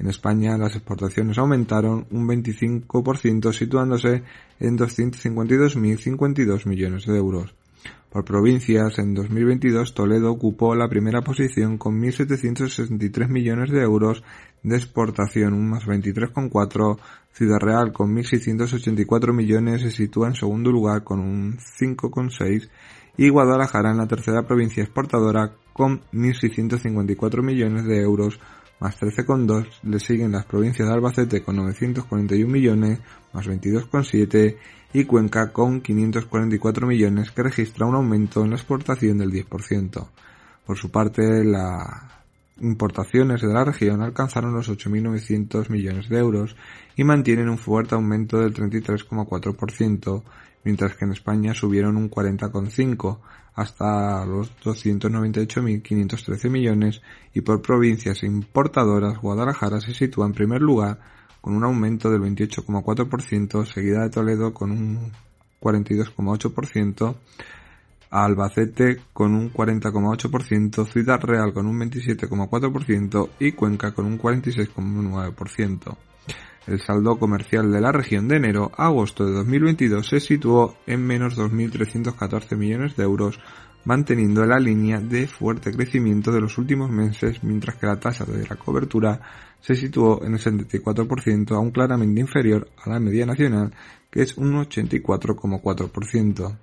En 0.00 0.08
España 0.08 0.58
las 0.58 0.74
exportaciones 0.74 1.38
aumentaron 1.38 2.06
un 2.10 2.26
25% 2.26 3.52
situándose 3.52 4.24
en 4.58 4.76
252.052 4.76 6.66
millones 6.66 7.06
de 7.06 7.16
euros. 7.16 7.54
Por 8.10 8.24
provincias, 8.24 8.98
en 9.00 9.12
2022 9.12 9.92
Toledo 9.92 10.30
ocupó 10.30 10.76
la 10.76 10.88
primera 10.88 11.22
posición 11.22 11.78
con 11.78 12.00
1.763 12.00 13.28
millones 13.28 13.70
de 13.70 13.82
euros 13.82 14.22
de 14.62 14.76
exportación, 14.76 15.52
un 15.52 15.68
más 15.68 15.84
23,4. 15.84 16.98
Ciudad 17.32 17.58
Real 17.58 17.92
con 17.92 18.14
1.684 18.14 19.32
millones 19.32 19.82
se 19.82 19.90
sitúa 19.90 20.28
en 20.28 20.36
segundo 20.36 20.70
lugar 20.70 21.02
con 21.02 21.18
un 21.18 21.58
5,6 21.58 22.68
y 23.16 23.28
Guadalajara 23.28 23.90
en 23.90 23.98
la 23.98 24.06
tercera 24.06 24.46
provincia 24.46 24.84
exportadora 24.84 25.52
con 25.72 26.02
1.654 26.12 27.42
millones 27.42 27.84
de 27.84 28.00
euros 28.00 28.38
más 28.80 29.00
13,2 29.00 29.66
le 29.82 29.98
siguen 29.98 30.32
las 30.32 30.44
provincias 30.44 30.86
de 30.88 30.94
Albacete 30.94 31.42
con 31.42 31.56
941 31.56 32.46
millones 32.52 33.00
más 33.32 33.46
22,7 33.46 34.56
y 34.94 35.04
Cuenca 35.04 35.52
con 35.52 35.80
544 35.80 36.86
millones 36.86 37.32
que 37.32 37.42
registra 37.42 37.84
un 37.84 37.96
aumento 37.96 38.44
en 38.44 38.50
la 38.50 38.56
exportación 38.56 39.18
del 39.18 39.32
10%. 39.32 40.06
Por 40.64 40.78
su 40.78 40.90
parte, 40.92 41.44
las 41.44 41.84
importaciones 42.60 43.42
de 43.42 43.52
la 43.52 43.64
región 43.64 44.02
alcanzaron 44.02 44.54
los 44.54 44.70
8.900 44.70 45.68
millones 45.68 46.08
de 46.08 46.18
euros 46.18 46.54
y 46.94 47.02
mantienen 47.02 47.48
un 47.48 47.58
fuerte 47.58 47.96
aumento 47.96 48.38
del 48.38 48.54
33,4%, 48.54 50.22
mientras 50.62 50.94
que 50.94 51.04
en 51.04 51.10
España 51.10 51.54
subieron 51.54 51.96
un 51.96 52.08
40,5% 52.08 53.18
hasta 53.56 54.24
los 54.24 54.56
298.513 54.62 56.50
millones 56.50 57.02
y 57.34 57.40
por 57.40 57.62
provincias 57.62 58.22
importadoras 58.22 59.18
Guadalajara 59.18 59.80
se 59.80 59.92
sitúa 59.92 60.26
en 60.26 60.34
primer 60.34 60.62
lugar 60.62 61.00
con 61.44 61.54
un 61.54 61.64
aumento 61.64 62.10
del 62.10 62.22
28,4%, 62.22 63.66
seguida 63.66 64.04
de 64.04 64.08
Toledo 64.08 64.54
con 64.54 64.70
un 64.70 65.12
42,8%, 65.60 67.16
Albacete 68.08 69.02
con 69.12 69.34
un 69.34 69.52
40,8%, 69.52 70.86
Ciudad 70.86 71.20
Real 71.20 71.52
con 71.52 71.66
un 71.66 71.80
27,4% 71.80 73.28
y 73.40 73.52
Cuenca 73.52 73.92
con 73.92 74.06
un 74.06 74.18
46,9%. 74.18 75.96
El 76.66 76.80
saldo 76.80 77.18
comercial 77.18 77.70
de 77.70 77.80
la 77.82 77.92
región 77.92 78.26
de 78.26 78.36
enero 78.36 78.72
a 78.78 78.86
agosto 78.86 79.26
de 79.26 79.32
2022 79.32 80.08
se 80.08 80.20
situó 80.20 80.78
en 80.86 81.06
menos 81.06 81.36
2.314 81.36 82.56
millones 82.56 82.96
de 82.96 83.02
euros, 83.02 83.38
manteniendo 83.84 84.46
la 84.46 84.58
línea 84.58 84.98
de 84.98 85.26
fuerte 85.26 85.72
crecimiento 85.72 86.32
de 86.32 86.40
los 86.40 86.56
últimos 86.56 86.88
meses, 86.88 87.44
mientras 87.44 87.76
que 87.76 87.86
la 87.86 88.00
tasa 88.00 88.24
de 88.24 88.46
la 88.48 88.56
cobertura 88.56 89.20
se 89.64 89.74
situó 89.74 90.22
en 90.22 90.34
el 90.34 90.40
74%, 90.40 91.52
aún 91.52 91.70
claramente 91.70 92.20
inferior 92.20 92.68
a 92.84 92.90
la 92.90 93.00
media 93.00 93.24
nacional, 93.24 93.72
que 94.10 94.20
es 94.20 94.36
un 94.36 94.52
84,4%. 94.52 96.58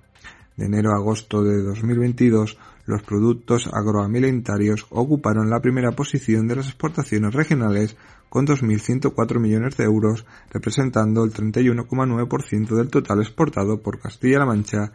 De 0.56 0.66
enero 0.66 0.92
a 0.92 0.98
agosto 0.98 1.42
de 1.42 1.62
2022, 1.62 2.56
los 2.86 3.02
productos 3.02 3.68
agroalimentarios 3.72 4.86
ocuparon 4.90 5.50
la 5.50 5.60
primera 5.60 5.90
posición 5.90 6.46
de 6.46 6.54
las 6.54 6.66
exportaciones 6.66 7.34
regionales 7.34 7.96
con 8.28 8.46
2.104 8.46 9.40
millones 9.40 9.76
de 9.76 9.82
euros, 9.82 10.24
representando 10.52 11.24
el 11.24 11.32
31,9% 11.32 12.76
del 12.76 12.88
total 12.88 13.20
exportado 13.20 13.82
por 13.82 13.98
Castilla-La 13.98 14.46
Mancha 14.46 14.92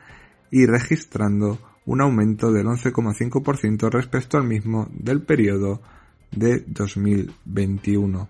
y 0.50 0.66
registrando 0.66 1.60
un 1.86 2.00
aumento 2.00 2.54
del 2.54 2.68
11,5% 2.68 3.92
respecto 3.92 4.38
al 4.38 4.46
mismo 4.46 4.88
del 4.94 5.24
periodo 5.24 5.82
de 6.32 6.64
2021. 6.68 8.28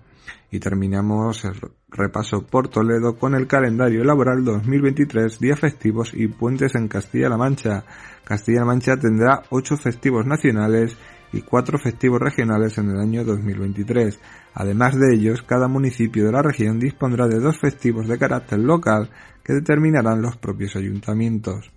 Y 0.51 0.59
terminamos 0.59 1.43
el 1.45 1.55
repaso 1.89 2.45
por 2.45 2.67
Toledo 2.69 3.17
con 3.17 3.35
el 3.35 3.47
calendario 3.47 4.03
laboral 4.03 4.43
2023, 4.43 5.39
días 5.39 5.59
festivos 5.59 6.11
y 6.13 6.27
puentes 6.27 6.75
en 6.75 6.87
Castilla-La 6.87 7.37
Mancha. 7.37 7.83
Castilla-La 8.23 8.65
Mancha 8.65 8.97
tendrá 8.97 9.43
8 9.49 9.77
festivos 9.77 10.25
nacionales 10.25 10.97
y 11.33 11.41
4 11.41 11.77
festivos 11.79 12.21
regionales 12.21 12.77
en 12.77 12.89
el 12.89 12.99
año 12.99 13.23
2023. 13.23 14.19
Además 14.53 14.97
de 14.97 15.15
ellos, 15.15 15.41
cada 15.41 15.67
municipio 15.67 16.25
de 16.25 16.31
la 16.31 16.41
región 16.41 16.79
dispondrá 16.79 17.27
de 17.27 17.39
dos 17.39 17.59
festivos 17.59 18.07
de 18.07 18.17
carácter 18.17 18.59
local 18.59 19.09
que 19.43 19.53
determinarán 19.53 20.21
los 20.21 20.37
propios 20.37 20.75
ayuntamientos. 20.75 21.71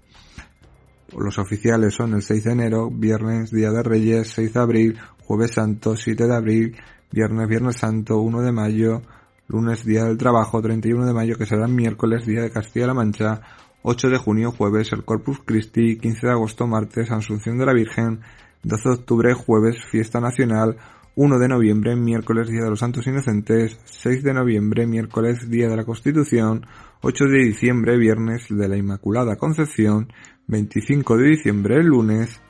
Los 1.16 1.38
oficiales 1.38 1.94
son 1.94 2.14
el 2.14 2.22
6 2.22 2.44
de 2.44 2.52
enero, 2.52 2.90
viernes, 2.90 3.50
Día 3.50 3.70
de 3.70 3.82
Reyes, 3.82 4.28
6 4.34 4.54
de 4.54 4.60
abril, 4.60 4.98
jueves 5.24 5.52
santo 5.52 5.96
7 5.96 6.26
de 6.26 6.34
abril, 6.34 6.76
viernes 7.10 7.48
viernes 7.48 7.76
santo 7.76 8.20
1 8.20 8.42
de 8.42 8.52
mayo, 8.52 9.02
lunes 9.48 9.84
día 9.84 10.04
del 10.04 10.16
trabajo 10.16 10.62
31 10.62 11.06
de 11.06 11.12
mayo 11.12 11.36
que 11.36 11.46
será 11.46 11.66
miércoles 11.66 12.24
día 12.26 12.42
de 12.42 12.50
Castilla-La 12.50 12.94
Mancha, 12.94 13.40
8 13.82 14.10
de 14.10 14.18
junio 14.18 14.52
jueves 14.52 14.92
el 14.92 15.04
Corpus 15.04 15.40
Christi, 15.44 15.98
15 15.98 16.26
de 16.26 16.32
agosto 16.32 16.66
martes 16.66 17.10
Asunción 17.10 17.58
de 17.58 17.66
la 17.66 17.72
Virgen, 17.72 18.20
12 18.62 18.88
de 18.88 18.94
octubre 18.94 19.34
jueves 19.34 19.76
fiesta 19.90 20.20
nacional, 20.20 20.76
1 21.16 21.38
de 21.38 21.48
noviembre 21.48 21.96
miércoles 21.96 22.48
día 22.48 22.62
de 22.62 22.70
los 22.70 22.78
Santos 22.78 23.06
Inocentes, 23.06 23.78
6 23.84 24.22
de 24.22 24.34
noviembre 24.34 24.86
miércoles 24.86 25.50
día 25.50 25.68
de 25.68 25.76
la 25.76 25.84
Constitución, 25.84 26.66
8 27.02 27.24
de 27.24 27.44
diciembre 27.44 27.96
viernes 27.96 28.46
de 28.48 28.68
la 28.68 28.76
Inmaculada 28.76 29.36
Concepción, 29.36 30.12
25 30.50 31.16
de 31.16 31.28
diciembre 31.28 31.82
lunes 31.82 32.40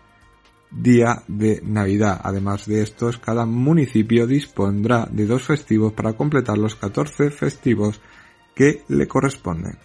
día 0.70 1.22
de 1.28 1.60
Navidad. 1.62 2.20
Además 2.24 2.66
de 2.66 2.82
estos, 2.82 3.18
cada 3.18 3.44
municipio 3.44 4.26
dispondrá 4.26 5.06
de 5.10 5.26
dos 5.26 5.42
festivos 5.42 5.92
para 5.92 6.14
completar 6.14 6.56
los 6.56 6.76
14 6.76 7.30
festivos 7.30 8.00
que 8.54 8.82
le 8.88 9.06
corresponden. 9.06 9.78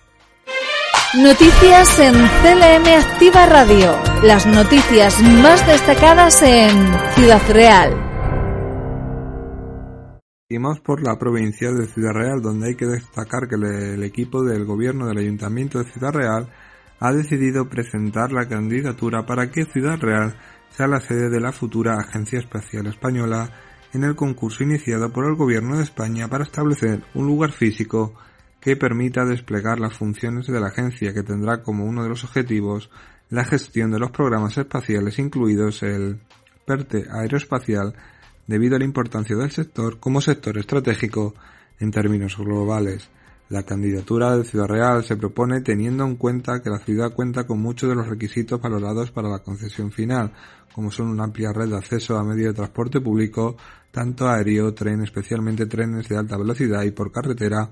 Noticias 1.18 2.00
en 2.00 2.14
CLM 2.14 2.88
Activa 2.88 3.46
Radio. 3.46 3.92
Las 4.24 4.46
noticias 4.46 5.22
más 5.22 5.66
destacadas 5.68 6.42
en 6.42 6.72
Ciudad 7.16 7.42
Real. 7.50 7.94
Seguimos 10.48 10.80
por 10.82 11.02
la 11.02 11.18
provincia 11.18 11.72
de 11.72 11.88
Ciudad 11.88 12.14
Real, 12.14 12.42
donde 12.42 12.68
hay 12.68 12.76
que 12.76 12.86
destacar 12.86 13.48
que 13.50 13.56
el 13.56 14.04
equipo 14.04 14.44
del 14.44 14.66
gobierno 14.66 15.08
del 15.08 15.18
Ayuntamiento 15.18 15.80
de 15.80 15.92
Ciudad 15.92 16.12
Real 16.14 16.50
ha 17.00 17.14
decidido 17.14 17.70
presentar 17.70 18.32
la 18.32 18.48
candidatura 18.48 19.26
para 19.26 19.52
que 19.52 19.66
Ciudad 19.66 20.00
Real 20.00 20.36
sea 20.70 20.88
la 20.88 21.02
sede 21.02 21.30
de 21.30 21.40
la 21.40 21.52
futura 21.52 22.00
Agencia 22.00 22.40
Espacial 22.40 22.88
Española 22.88 23.50
en 23.94 24.04
el 24.04 24.16
concurso 24.16 24.64
iniciado 24.64 25.12
por 25.12 25.26
el 25.26 25.36
Gobierno 25.36 25.78
de 25.78 25.84
España 25.84 26.28
para 26.28 26.44
establecer 26.44 27.04
un 27.14 27.28
lugar 27.28 27.52
físico 27.52 28.14
que 28.60 28.76
permita 28.76 29.26
desplegar 29.26 29.80
las 29.80 29.96
funciones 29.96 30.48
de 30.48 30.60
la 30.60 30.68
agencia 30.68 31.14
que 31.14 31.24
tendrá 31.24 31.62
como 31.64 31.86
uno 31.86 32.04
de 32.04 32.10
los 32.10 32.24
objetivos 32.24 32.90
la 33.30 33.46
gestión 33.46 33.92
de 33.92 34.00
los 34.00 34.12
programas 34.12 34.58
espaciales 34.58 35.20
incluidos 35.20 35.84
el 35.84 36.20
PERTE 36.66 37.06
aeroespacial 37.12 37.94
debido 38.48 38.76
a 38.76 38.80
la 38.80 38.86
importancia 38.86 39.36
del 39.36 39.52
sector 39.52 40.00
como 40.00 40.22
sector 40.22 40.58
estratégico 40.58 41.36
en 41.80 41.92
términos 41.92 42.38
globales. 42.38 43.10
La 43.48 43.62
candidatura 43.62 44.36
de 44.36 44.44
Ciudad 44.44 44.66
Real 44.66 45.04
se 45.04 45.18
propone 45.18 45.62
teniendo 45.62 46.04
en 46.04 46.16
cuenta 46.16 46.64
que 46.64 46.72
la 46.72 46.80
ciudad 46.80 47.14
cuenta 47.14 47.46
con 47.46 47.62
muchos 47.62 47.88
de 47.88 47.96
los 47.96 48.08
requisitos 48.08 48.60
valorados 48.60 49.12
para 49.12 49.30
la 49.30 49.44
concesión 49.44 49.92
final, 49.92 50.34
como 50.74 50.90
son 50.90 51.10
una 51.10 51.26
amplia 51.26 51.54
red 51.54 51.70
de 51.70 51.78
acceso 51.78 52.18
a 52.18 52.24
medios 52.24 52.48
de 52.48 52.54
transporte 52.56 53.02
público, 53.02 53.56
tanto 53.92 54.28
aéreo, 54.28 54.74
tren, 54.74 55.04
especialmente 55.04 55.68
trenes 55.68 56.10
de 56.10 56.18
alta 56.18 56.38
velocidad 56.38 56.82
y 56.82 56.92
por 56.92 57.12
carretera, 57.12 57.70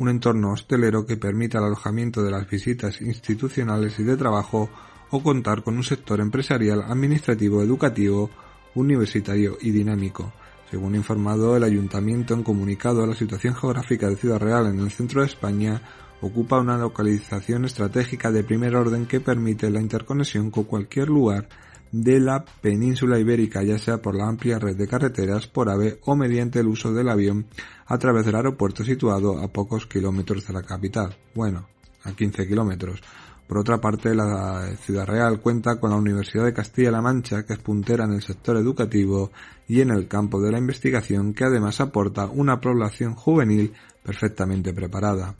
un 0.00 0.08
entorno 0.08 0.54
hostelero 0.54 1.06
que 1.06 1.16
permita 1.16 1.58
el 1.58 1.66
alojamiento 1.66 2.24
de 2.24 2.32
las 2.32 2.50
visitas 2.50 3.00
institucionales 3.00 3.96
y 4.00 4.02
de 4.02 4.16
trabajo, 4.16 4.68
o 5.10 5.22
contar 5.22 5.62
con 5.62 5.76
un 5.76 5.84
sector 5.84 6.20
empresarial, 6.20 6.82
administrativo, 6.82 7.62
educativo, 7.62 8.28
universitario 8.74 9.56
y 9.60 9.70
dinámico. 9.70 10.32
Según 10.72 10.94
informado 10.94 11.54
el 11.54 11.64
ayuntamiento 11.64 12.32
en 12.32 12.42
comunicado, 12.42 13.06
la 13.06 13.14
situación 13.14 13.54
geográfica 13.54 14.08
de 14.08 14.16
Ciudad 14.16 14.40
Real 14.40 14.68
en 14.68 14.80
el 14.80 14.90
centro 14.90 15.20
de 15.20 15.26
España 15.26 15.82
ocupa 16.22 16.60
una 16.60 16.78
localización 16.78 17.66
estratégica 17.66 18.32
de 18.32 18.42
primer 18.42 18.74
orden 18.74 19.04
que 19.04 19.20
permite 19.20 19.68
la 19.68 19.82
interconexión 19.82 20.50
con 20.50 20.64
cualquier 20.64 21.08
lugar 21.08 21.46
de 21.90 22.20
la 22.20 22.46
península 22.62 23.18
ibérica, 23.18 23.62
ya 23.62 23.78
sea 23.78 24.00
por 24.00 24.14
la 24.14 24.26
amplia 24.26 24.58
red 24.58 24.74
de 24.74 24.88
carreteras, 24.88 25.46
por 25.46 25.68
AVE 25.68 26.00
o 26.06 26.16
mediante 26.16 26.60
el 26.60 26.68
uso 26.68 26.90
del 26.94 27.10
avión 27.10 27.44
a 27.84 27.98
través 27.98 28.24
del 28.24 28.36
aeropuerto 28.36 28.82
situado 28.82 29.42
a 29.42 29.48
pocos 29.48 29.86
kilómetros 29.86 30.46
de 30.46 30.54
la 30.54 30.62
capital. 30.62 31.14
Bueno, 31.34 31.68
a 32.04 32.12
15 32.12 32.48
kilómetros. 32.48 33.02
Por 33.46 33.58
otra 33.58 33.80
parte, 33.80 34.14
la 34.14 34.66
Ciudad 34.80 35.06
Real 35.06 35.40
cuenta 35.40 35.78
con 35.78 35.90
la 35.90 35.96
Universidad 35.96 36.44
de 36.44 36.54
Castilla-La 36.54 37.02
Mancha, 37.02 37.44
que 37.44 37.52
es 37.54 37.58
puntera 37.58 38.04
en 38.04 38.12
el 38.12 38.22
sector 38.22 38.56
educativo 38.56 39.30
y 39.68 39.80
en 39.80 39.90
el 39.90 40.08
campo 40.08 40.40
de 40.40 40.52
la 40.52 40.58
investigación, 40.58 41.34
que 41.34 41.44
además 41.44 41.80
aporta 41.80 42.26
una 42.26 42.60
población 42.60 43.14
juvenil 43.14 43.72
perfectamente 44.02 44.72
preparada. 44.72 45.34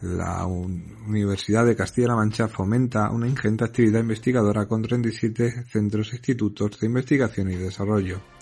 La 0.00 0.46
Universidad 0.46 1.64
de 1.64 1.76
Castilla-La 1.76 2.16
Mancha 2.16 2.48
fomenta 2.48 3.10
una 3.10 3.28
ingente 3.28 3.64
actividad 3.64 4.00
investigadora 4.00 4.66
con 4.66 4.82
37 4.82 5.64
centros 5.64 6.12
e 6.12 6.16
institutos 6.16 6.78
de 6.78 6.86
investigación 6.86 7.50
y 7.50 7.56
desarrollo. 7.56 8.33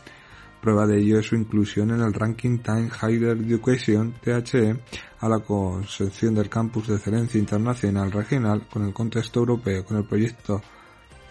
Prueba 0.63 0.87
de 0.87 1.01
ello 1.01 1.19
es 1.19 1.27
su 1.27 1.35
inclusión 1.35 1.91
en 1.91 2.03
el 2.03 2.15
ranking 2.15 2.59
Time 2.59 2.89
Higher 2.89 3.37
Education 3.37 4.15
THE 4.23 4.77
a 5.19 5.29
la 5.29 5.41
concepción 5.41 6.37
del 6.37 6.49
campus 6.49 6.87
de 6.87 6.95
excelencia 6.95 7.41
internacional 7.41 8.13
regional 8.13 8.69
con 8.73 8.85
el 8.85 8.93
contexto 8.93 9.41
europeo 9.41 9.85
con 9.85 9.97
el 9.97 10.05
proyecto 10.05 10.63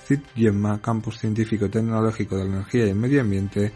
CITGEMMA 0.05 0.81
Campus 0.81 1.19
Científico 1.19 1.69
Tecnológico 1.69 2.35
de 2.35 2.43
la 2.43 2.55
Energía 2.55 2.88
y 2.88 2.89
el 2.89 2.97
Medio 2.97 3.21
Ambiente 3.21 3.71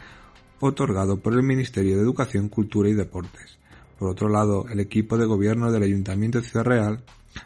otorgado 0.59 1.21
por 1.21 1.31
el 1.31 1.43
Ministerio 1.43 1.95
de 1.95 2.01
Educación, 2.01 2.49
Cultura 2.49 2.89
y 2.89 2.93
Deportes. 2.93 3.57
Por 3.97 4.09
otro 4.09 4.27
lado, 4.27 4.65
el 4.69 4.81
equipo 4.81 5.17
de 5.17 5.25
gobierno 5.25 5.71
del 5.71 5.83
Ayuntamiento 5.83 6.41
de 6.41 6.49
Ciudad 6.49 6.65
Real 6.65 7.03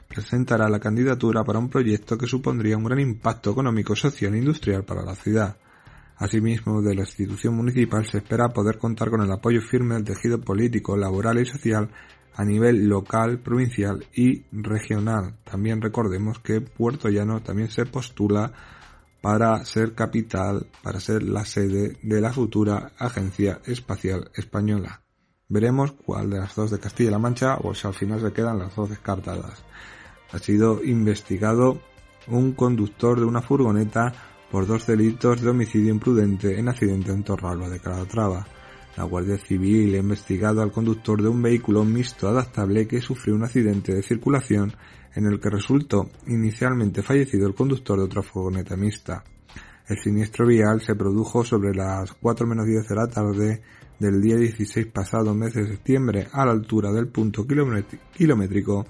presentará 0.07 0.67
la 0.67 0.79
candidatura 0.79 1.43
para 1.43 1.59
un 1.59 1.69
proyecto 1.69 2.17
que 2.17 2.25
supondría 2.25 2.75
un 2.75 2.85
gran 2.85 3.01
impacto 3.01 3.51
económico, 3.51 3.95
social 3.95 4.33
e 4.33 4.39
industrial 4.39 4.83
para 4.83 5.03
la 5.03 5.13
ciudad. 5.13 5.57
Asimismo, 6.19 6.81
de 6.81 6.95
la 6.95 7.01
institución 7.03 7.55
municipal 7.55 8.05
se 8.05 8.17
espera 8.17 8.49
poder 8.49 8.77
contar 8.77 9.09
con 9.09 9.21
el 9.21 9.31
apoyo 9.31 9.61
firme 9.61 9.95
del 9.95 10.03
tejido 10.03 10.41
político, 10.41 10.97
laboral 10.97 11.39
y 11.39 11.45
social 11.45 11.89
a 12.35 12.43
nivel 12.43 12.89
local, 12.89 13.39
provincial 13.39 14.05
y 14.13 14.43
regional. 14.51 15.35
También 15.45 15.81
recordemos 15.81 16.39
que 16.39 16.59
Puerto 16.59 17.07
Llano 17.07 17.41
también 17.41 17.69
se 17.71 17.85
postula 17.85 18.51
para 19.21 19.63
ser 19.63 19.93
capital, 19.93 20.67
para 20.83 20.99
ser 20.99 21.23
la 21.23 21.45
sede 21.45 21.95
de 22.01 22.19
la 22.19 22.33
futura 22.33 22.91
Agencia 22.97 23.61
Espacial 23.65 24.29
Española. 24.35 25.01
Veremos 25.47 25.93
cuál 25.93 26.29
de 26.29 26.39
las 26.39 26.53
dos 26.53 26.69
de 26.69 26.79
Castilla-La 26.79 27.17
Mancha 27.17 27.57
o 27.63 27.73
si 27.73 27.87
al 27.87 27.93
final 27.93 28.19
se 28.19 28.33
quedan 28.33 28.59
las 28.59 28.75
dos 28.75 28.89
descartadas. 28.89 29.63
Ha 30.33 30.39
sido 30.39 30.83
investigado 30.83 31.81
un 32.27 32.51
conductor 32.51 33.19
de 33.19 33.25
una 33.25 33.41
furgoneta 33.41 34.28
por 34.51 34.65
dos 34.65 34.85
delitos 34.87 35.41
de 35.41 35.49
homicidio 35.49 35.93
imprudente 35.93 36.57
en 36.57 36.69
accidente 36.69 37.11
en 37.11 37.23
Torralba 37.23 37.69
de 37.69 37.79
Calatrava. 37.79 38.47
La 38.97 39.03
Guardia 39.03 39.37
Civil 39.37 39.95
ha 39.95 39.99
investigado 39.99 40.61
al 40.61 40.71
conductor 40.71 41.21
de 41.21 41.29
un 41.29 41.41
vehículo 41.41 41.85
mixto 41.85 42.27
adaptable 42.27 42.87
que 42.87 43.01
sufrió 43.01 43.35
un 43.35 43.43
accidente 43.43 43.93
de 43.93 44.03
circulación 44.03 44.73
en 45.15 45.25
el 45.25 45.39
que 45.39 45.49
resultó 45.49 46.09
inicialmente 46.27 47.01
fallecido 47.01 47.47
el 47.47 47.55
conductor 47.55 47.97
de 47.97 48.05
otra 48.05 48.21
furgoneta 48.21 48.75
mixta. 48.75 49.23
El 49.87 49.97
siniestro 49.97 50.45
vial 50.45 50.81
se 50.81 50.95
produjo 50.95 51.43
sobre 51.43 51.73
las 51.73 52.13
4 52.13 52.47
menos 52.47 52.65
10 52.65 52.87
de 52.87 52.95
la 52.95 53.07
tarde 53.07 53.61
del 53.99 54.21
día 54.21 54.37
16 54.37 54.87
pasado 54.87 55.33
mes 55.33 55.53
de 55.53 55.67
septiembre 55.67 56.27
a 56.31 56.45
la 56.45 56.51
altura 56.51 56.91
del 56.91 57.07
punto 57.07 57.45
kilométrico 57.45 58.85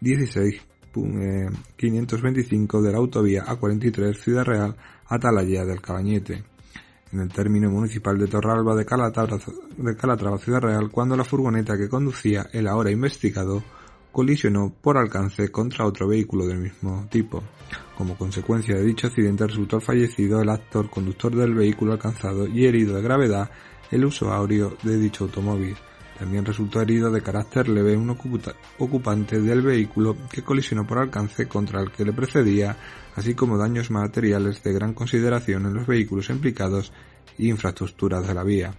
16 0.00 0.62
525 0.92 2.82
de 2.82 2.92
la 2.92 2.98
autovía 2.98 3.44
A43 3.44 4.14
Ciudad 4.14 4.44
Real 4.44 4.76
Atalaya 5.08 5.64
del 5.64 5.80
Cabañete, 5.80 6.44
en 7.12 7.20
el 7.20 7.28
término 7.28 7.70
municipal 7.70 8.18
de 8.18 8.26
Torralba 8.26 8.74
de 8.74 8.86
Calatrava, 8.86 9.38
de 9.76 9.96
Calatrava 9.96 10.38
Ciudad 10.38 10.60
Real, 10.60 10.90
cuando 10.90 11.16
la 11.16 11.24
furgoneta 11.24 11.76
que 11.76 11.88
conducía 11.88 12.48
el 12.52 12.66
ahora 12.66 12.90
investigado 12.90 13.62
colisionó 14.10 14.72
por 14.80 14.98
alcance 14.98 15.50
contra 15.50 15.86
otro 15.86 16.06
vehículo 16.06 16.46
del 16.46 16.58
mismo 16.58 17.06
tipo. 17.10 17.42
Como 17.96 18.16
consecuencia 18.16 18.76
de 18.76 18.84
dicho 18.84 19.06
accidente 19.06 19.46
resultó 19.46 19.80
fallecido 19.80 20.40
el 20.40 20.50
actor 20.50 20.90
conductor 20.90 21.34
del 21.34 21.54
vehículo 21.54 21.92
alcanzado 21.92 22.46
y 22.46 22.66
herido 22.66 22.96
de 22.96 23.02
gravedad 23.02 23.50
el 23.90 24.04
usuario 24.04 24.76
de 24.82 24.98
dicho 24.98 25.24
automóvil. 25.24 25.76
También 26.22 26.44
resultó 26.44 26.80
herido 26.80 27.10
de 27.10 27.20
carácter 27.20 27.68
leve 27.68 27.96
un 27.96 28.08
ocupante 28.78 29.40
del 29.40 29.60
vehículo 29.60 30.16
que 30.30 30.44
colisionó 30.44 30.86
por 30.86 30.98
alcance 30.98 31.48
contra 31.48 31.80
el 31.80 31.90
que 31.90 32.04
le 32.04 32.12
precedía, 32.12 32.76
así 33.16 33.34
como 33.34 33.58
daños 33.58 33.90
materiales 33.90 34.62
de 34.62 34.72
gran 34.72 34.94
consideración 34.94 35.66
en 35.66 35.74
los 35.74 35.84
vehículos 35.84 36.30
implicados 36.30 36.92
y 37.38 37.48
infraestructuras 37.48 38.24
de 38.24 38.34
la 38.34 38.44
vía. 38.44 38.72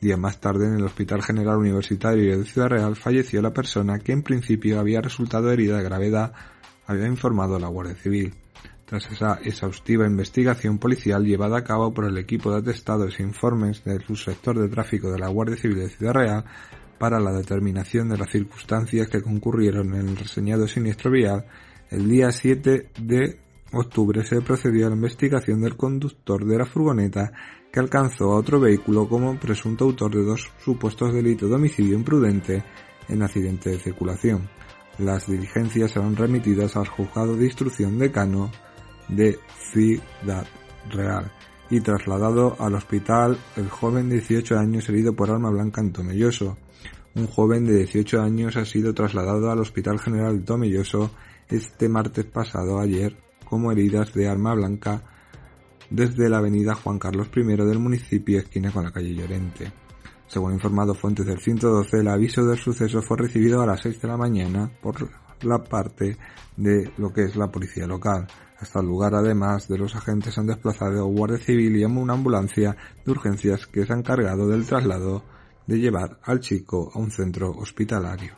Días 0.00 0.20
más 0.20 0.38
tarde, 0.38 0.68
en 0.68 0.74
el 0.74 0.84
Hospital 0.84 1.20
General 1.20 1.56
Universitario 1.56 2.38
de 2.38 2.44
Ciudad 2.44 2.68
Real, 2.68 2.94
falleció 2.94 3.42
la 3.42 3.52
persona 3.52 3.98
que 3.98 4.12
en 4.12 4.22
principio 4.22 4.78
había 4.78 5.00
resultado 5.00 5.50
herida 5.50 5.78
de 5.78 5.82
gravedad, 5.82 6.32
había 6.86 7.08
informado 7.08 7.58
la 7.58 7.66
Guardia 7.66 7.96
Civil. 7.96 8.34
Tras 8.86 9.10
esa 9.10 9.40
exhaustiva 9.42 10.06
investigación 10.06 10.78
policial 10.78 11.24
llevada 11.24 11.58
a 11.58 11.64
cabo 11.64 11.92
por 11.92 12.04
el 12.04 12.18
equipo 12.18 12.52
de 12.52 12.58
atestados 12.58 13.18
e 13.18 13.24
informes 13.24 13.82
del 13.82 14.04
subsector 14.04 14.60
de 14.60 14.68
tráfico 14.68 15.10
de 15.10 15.18
la 15.18 15.28
Guardia 15.28 15.56
Civil 15.56 15.78
de 15.78 15.88
Ciudad 15.88 16.12
Real, 16.12 16.44
para 16.98 17.20
la 17.20 17.32
determinación 17.32 18.08
de 18.08 18.18
las 18.18 18.30
circunstancias 18.30 19.08
que 19.08 19.22
concurrieron 19.22 19.94
en 19.94 20.08
el 20.08 20.16
reseñado 20.16 20.66
siniestro 20.66 21.10
vial, 21.10 21.44
el 21.90 22.08
día 22.08 22.30
7 22.30 22.90
de 22.98 23.38
octubre 23.72 24.24
se 24.24 24.40
procedió 24.40 24.86
a 24.86 24.90
la 24.90 24.96
investigación 24.96 25.60
del 25.60 25.76
conductor 25.76 26.44
de 26.44 26.58
la 26.58 26.66
furgoneta 26.66 27.32
que 27.72 27.80
alcanzó 27.80 28.32
a 28.32 28.36
otro 28.36 28.60
vehículo 28.60 29.08
como 29.08 29.38
presunto 29.38 29.84
autor 29.84 30.14
de 30.14 30.22
dos 30.22 30.50
supuestos 30.64 31.12
delitos 31.12 31.48
de 31.48 31.56
homicidio 31.56 31.96
imprudente 31.96 32.62
en 33.08 33.22
accidente 33.22 33.70
de 33.70 33.78
circulación. 33.78 34.48
Las 34.98 35.26
diligencias 35.26 35.90
serán 35.90 36.14
remitidas 36.14 36.76
al 36.76 36.86
juzgado 36.86 37.36
de 37.36 37.46
instrucción 37.46 37.98
decano 37.98 38.50
de 39.08 39.38
Ciudad 39.72 40.46
Real 40.90 41.30
y 41.74 41.80
trasladado 41.80 42.56
al 42.60 42.76
hospital 42.76 43.36
el 43.56 43.68
joven 43.68 44.08
de 44.08 44.20
18 44.20 44.56
años 44.56 44.88
herido 44.88 45.14
por 45.14 45.30
arma 45.30 45.50
blanca 45.50 45.80
en 45.80 45.92
Tomelloso. 45.92 46.56
Un 47.16 47.26
joven 47.26 47.64
de 47.64 47.78
18 47.78 48.22
años 48.22 48.56
ha 48.56 48.64
sido 48.64 48.94
trasladado 48.94 49.50
al 49.50 49.58
Hospital 49.58 49.98
General 49.98 50.44
Tomelloso 50.44 51.10
este 51.48 51.88
martes 51.88 52.26
pasado 52.26 52.78
ayer 52.78 53.16
como 53.44 53.72
heridas 53.72 54.14
de 54.14 54.28
arma 54.28 54.54
blanca 54.54 55.02
desde 55.90 56.28
la 56.28 56.38
avenida 56.38 56.76
Juan 56.76 57.00
Carlos 57.00 57.28
I 57.34 57.42
del 57.42 57.78
municipio 57.80 58.38
esquina 58.38 58.70
con 58.70 58.84
la 58.84 58.92
calle 58.92 59.12
Llorente. 59.12 59.72
Según 60.28 60.52
informado 60.54 60.94
fuentes 60.94 61.26
del 61.26 61.40
112, 61.40 61.98
el 61.98 62.08
aviso 62.08 62.46
del 62.46 62.58
suceso 62.58 63.02
fue 63.02 63.18
recibido 63.18 63.62
a 63.62 63.66
las 63.66 63.80
6 63.80 64.00
de 64.00 64.08
la 64.08 64.16
mañana 64.16 64.70
por 64.80 65.10
la 65.42 65.58
parte 65.58 66.16
de 66.56 66.92
lo 66.98 67.12
que 67.12 67.24
es 67.24 67.34
la 67.34 67.50
policía 67.50 67.86
local. 67.88 68.28
Hasta 68.64 68.80
el 68.80 68.86
lugar, 68.86 69.14
además 69.14 69.68
de 69.68 69.76
los 69.76 69.94
agentes, 69.94 70.38
han 70.38 70.46
desplazado 70.46 71.04
Guardia 71.04 71.36
Civil 71.36 71.76
y 71.76 71.84
una 71.84 72.14
ambulancia 72.14 72.74
de 73.04 73.12
urgencias 73.12 73.66
que 73.66 73.84
se 73.84 73.92
han 73.92 73.98
encargado 73.98 74.48
del 74.48 74.64
traslado 74.64 75.22
de 75.66 75.78
llevar 75.78 76.18
al 76.22 76.40
chico 76.40 76.90
a 76.94 76.98
un 76.98 77.10
centro 77.10 77.50
hospitalario. 77.50 78.32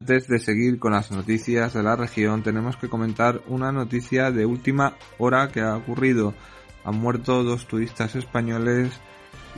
Antes 0.00 0.26
de 0.26 0.38
seguir 0.38 0.78
con 0.78 0.92
las 0.92 1.10
noticias 1.10 1.74
de 1.74 1.82
la 1.82 1.96
región, 1.96 2.42
tenemos 2.42 2.78
que 2.78 2.88
comentar 2.88 3.42
una 3.48 3.72
noticia 3.72 4.30
de 4.30 4.46
última 4.46 4.96
hora 5.18 5.48
que 5.48 5.60
ha 5.60 5.76
ocurrido. 5.76 6.32
Han 6.82 6.98
muerto 6.98 7.44
dos 7.44 7.68
turistas 7.68 8.16
españoles 8.16 8.98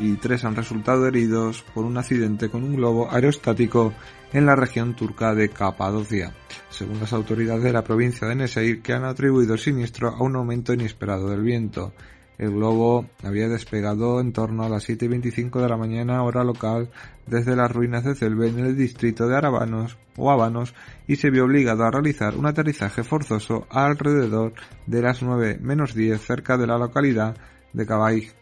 y 0.00 0.16
tres 0.16 0.44
han 0.44 0.56
resultado 0.56 1.06
heridos 1.06 1.62
por 1.74 1.84
un 1.84 1.98
accidente 1.98 2.48
con 2.48 2.64
un 2.64 2.76
globo 2.76 3.10
aerostático 3.12 3.92
en 4.32 4.46
la 4.46 4.56
región 4.56 4.94
turca 4.94 5.34
de 5.34 5.50
Capadocia, 5.50 6.32
según 6.70 7.00
las 7.00 7.12
autoridades 7.12 7.62
de 7.62 7.72
la 7.72 7.84
provincia 7.84 8.26
de 8.26 8.34
Neseir 8.34 8.80
que 8.80 8.94
han 8.94 9.04
atribuido 9.04 9.54
el 9.54 9.60
siniestro 9.60 10.08
a 10.08 10.22
un 10.22 10.36
aumento 10.36 10.72
inesperado 10.72 11.28
del 11.28 11.42
viento. 11.42 11.92
El 12.38 12.52
globo 12.52 13.04
había 13.22 13.48
despegado 13.48 14.18
en 14.18 14.32
torno 14.32 14.64
a 14.64 14.68
las 14.70 14.88
7.25 14.88 15.60
de 15.60 15.68
la 15.68 15.76
mañana 15.76 16.22
hora 16.22 16.42
local 16.42 16.88
desde 17.26 17.54
las 17.54 17.70
ruinas 17.70 18.02
de 18.04 18.14
Celbe 18.14 18.48
en 18.48 18.60
el 18.60 18.76
distrito 18.76 19.28
de 19.28 19.36
Arabanos 19.36 19.98
o 20.16 20.30
Habanos 20.30 20.74
y 21.06 21.16
se 21.16 21.28
vio 21.28 21.44
obligado 21.44 21.84
a 21.84 21.90
realizar 21.90 22.36
un 22.36 22.46
aterrizaje 22.46 23.04
forzoso 23.04 23.66
alrededor 23.68 24.54
de 24.86 25.02
las 25.02 25.22
9 25.22 25.58
menos 25.60 25.94
10 25.94 26.18
cerca 26.18 26.56
de 26.56 26.66
la 26.66 26.78
localidad 26.78 27.36
de 27.74 27.84
Cabay 27.84 28.39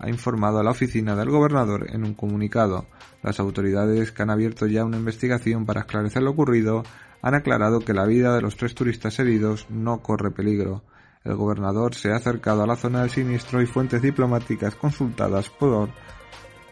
ha 0.00 0.08
informado 0.08 0.58
a 0.58 0.64
la 0.64 0.70
oficina 0.70 1.14
del 1.14 1.30
gobernador 1.30 1.86
en 1.90 2.04
un 2.04 2.14
comunicado. 2.14 2.86
Las 3.22 3.38
autoridades 3.38 4.12
que 4.12 4.22
han 4.22 4.30
abierto 4.30 4.66
ya 4.66 4.84
una 4.84 4.96
investigación 4.96 5.66
para 5.66 5.80
esclarecer 5.80 6.22
lo 6.22 6.30
ocurrido 6.30 6.82
han 7.22 7.34
aclarado 7.34 7.80
que 7.80 7.92
la 7.92 8.06
vida 8.06 8.34
de 8.34 8.42
los 8.42 8.56
tres 8.56 8.74
turistas 8.74 9.18
heridos 9.18 9.66
no 9.68 10.02
corre 10.02 10.30
peligro. 10.30 10.82
El 11.22 11.36
gobernador 11.36 11.94
se 11.94 12.12
ha 12.12 12.16
acercado 12.16 12.62
a 12.62 12.66
la 12.66 12.76
zona 12.76 13.02
del 13.02 13.10
siniestro 13.10 13.60
y 13.60 13.66
fuentes 13.66 14.00
diplomáticas 14.00 14.74
consultadas 14.74 15.50
por 15.50 15.90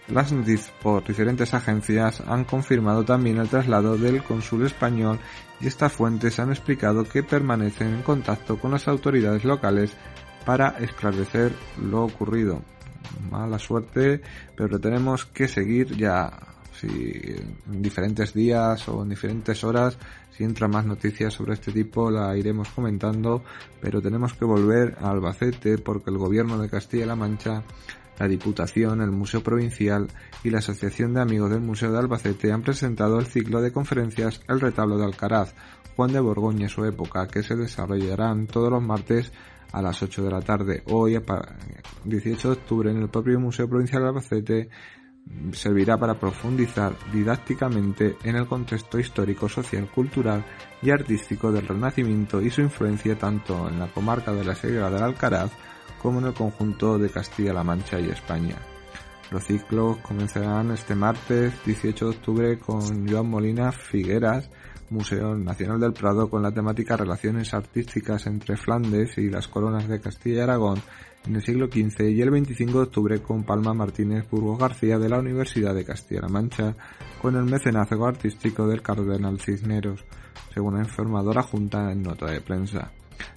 las 0.09 0.33
por 0.83 1.05
diferentes 1.05 1.53
agencias 1.53 2.23
han 2.27 2.45
confirmado 2.45 3.05
también 3.05 3.37
el 3.37 3.51
traslado 3.51 3.99
del 3.99 4.23
cónsul 4.23 4.65
español 4.65 5.19
y 5.61 5.67
estas 5.67 5.93
fuentes 5.93 6.39
han 6.39 6.49
explicado 6.49 7.05
que 7.05 7.23
permanecen 7.23 7.89
en 7.89 8.03
contacto 8.03 8.59
con 8.59 8.71
las 8.71 8.89
autoridades 8.89 9.45
locales 9.45 9.93
para 10.47 10.69
esclarecer 10.79 11.53
lo 11.77 12.05
ocurrido. 12.05 12.63
Mala 13.31 13.59
suerte, 13.59 14.21
pero 14.57 14.79
tenemos 14.79 15.25
que 15.27 15.49
seguir 15.49 15.97
ya. 15.97 16.31
Si 16.73 16.87
en 16.87 17.83
diferentes 17.83 18.33
días 18.33 18.89
o 18.89 19.03
en 19.03 19.09
diferentes 19.09 19.65
horas, 19.65 19.99
si 20.31 20.45
entran 20.45 20.71
más 20.71 20.87
noticias 20.87 21.35
sobre 21.35 21.55
este 21.55 21.73
tipo, 21.73 22.13
la 22.13 22.37
iremos 22.37 22.69
comentando, 22.69 23.43
pero 23.81 24.01
tenemos 24.01 24.35
que 24.35 24.45
volver 24.45 24.97
a 25.01 25.11
Albacete 25.11 25.79
porque 25.79 26.11
el 26.11 26.19
gobierno 26.19 26.57
de 26.59 26.71
Castilla-La 26.71 27.17
Mancha, 27.17 27.65
la 28.21 28.29
Diputación, 28.29 29.01
el 29.01 29.11
Museo 29.11 29.43
Provincial 29.43 30.07
y 30.45 30.51
la 30.51 30.59
Asociación 30.59 31.15
de 31.15 31.23
Amigos 31.23 31.51
del 31.51 31.61
Museo 31.61 31.91
de 31.91 31.99
Albacete 31.99 32.53
han 32.53 32.63
presentado 32.63 33.19
el 33.19 33.27
ciclo 33.27 33.61
de 33.61 33.73
conferencias 33.73 34.41
El 34.47 34.61
retablo 34.61 34.97
de 34.97 35.07
Alcaraz, 35.07 35.55
Juan 35.97 36.13
de 36.13 36.21
Borgoña 36.21 36.67
y 36.67 36.69
su 36.69 36.85
época, 36.85 37.27
que 37.27 37.43
se 37.43 37.57
desarrollarán 37.57 38.47
todos 38.47 38.71
los 38.71 38.83
martes 38.83 39.33
a 39.73 39.83
las 39.83 40.03
8 40.03 40.23
de 40.23 40.31
la 40.31 40.41
tarde. 40.41 40.83
Hoy, 40.87 41.21
18 42.05 42.49
de 42.49 42.55
octubre, 42.55 42.91
en 42.91 43.03
el 43.03 43.09
propio 43.09 43.39
Museo 43.41 43.69
Provincial 43.69 44.03
de 44.03 44.09
Albacete, 44.09 44.69
servirá 45.53 45.99
para 45.99 46.19
profundizar 46.19 46.95
didácticamente 47.13 48.17
en 48.25 48.37
el 48.37 48.47
contexto 48.47 48.99
histórico, 48.99 49.49
social, 49.49 49.89
cultural 49.91 50.45
y 50.83 50.91
artístico 50.91 51.53
del 51.53 51.67
Renacimiento 51.67 52.41
y 52.41 52.51
su 52.51 52.63
influencia 52.63 53.19
tanto 53.19 53.69
en 53.69 53.79
la 53.79 53.89
comarca 53.89 54.33
de 54.33 54.45
la 54.45 54.55
Sierra 54.55 54.91
del 54.91 55.03
Alcaraz 55.03 55.51
como 56.01 56.21
en 56.21 56.27
el 56.27 56.35
conjunto 56.35 56.99
de 56.99 57.11
Castilla-La 57.11 57.65
Mancha 57.65 58.01
y 58.01 58.09
España. 58.09 58.57
Los 59.31 59.45
ciclos 59.45 59.99
comenzarán 59.99 60.71
este 60.71 60.95
martes 60.95 61.53
18 61.67 62.05
de 62.05 62.17
octubre 62.17 62.59
con 62.59 63.07
Joan 63.09 63.29
Molina 63.29 63.73
Figueras, 63.73 64.49
Museo 64.91 65.35
Nacional 65.35 65.81
del 65.81 65.93
Prado, 65.93 66.29
con 66.29 66.43
la 66.43 66.53
temática 66.53 66.97
Relaciones 66.97 67.53
artísticas 67.55 68.27
entre 68.27 68.57
Flandes 68.57 69.19
y 69.19 69.29
las 69.29 69.49
coronas 69.49 69.89
de 69.89 70.01
Castilla 70.01 70.37
y 70.37 70.41
Aragón 70.41 70.81
en 71.27 71.37
el 71.37 71.43
siglo 71.43 71.67
XV 71.67 72.09
y 72.09 72.23
el 72.23 72.31
25 72.31 72.73
de 72.73 72.85
octubre 72.85 73.23
con 73.23 73.45
Palma 73.45 73.75
Martínez 73.75 74.29
Burgos 74.31 74.59
García 74.59 74.99
de 74.99 75.09
la 75.09 75.19
Universidad 75.19 75.75
de 75.75 75.85
Castilla-La 75.85 76.29
Mancha 76.29 76.75
con 77.21 77.37
el 77.37 77.45
mecenazgo 77.45 78.07
artístico 78.07 78.67
del 78.67 78.83
cardenal 78.83 79.41
Cisneros, 79.41 80.05
según 80.55 80.75
la 80.75 80.81
informadora 80.81 81.43
junta 81.43 81.93
en 81.93 82.03
nota 82.03 82.27
de 82.31 82.41
prensa. 82.41 82.93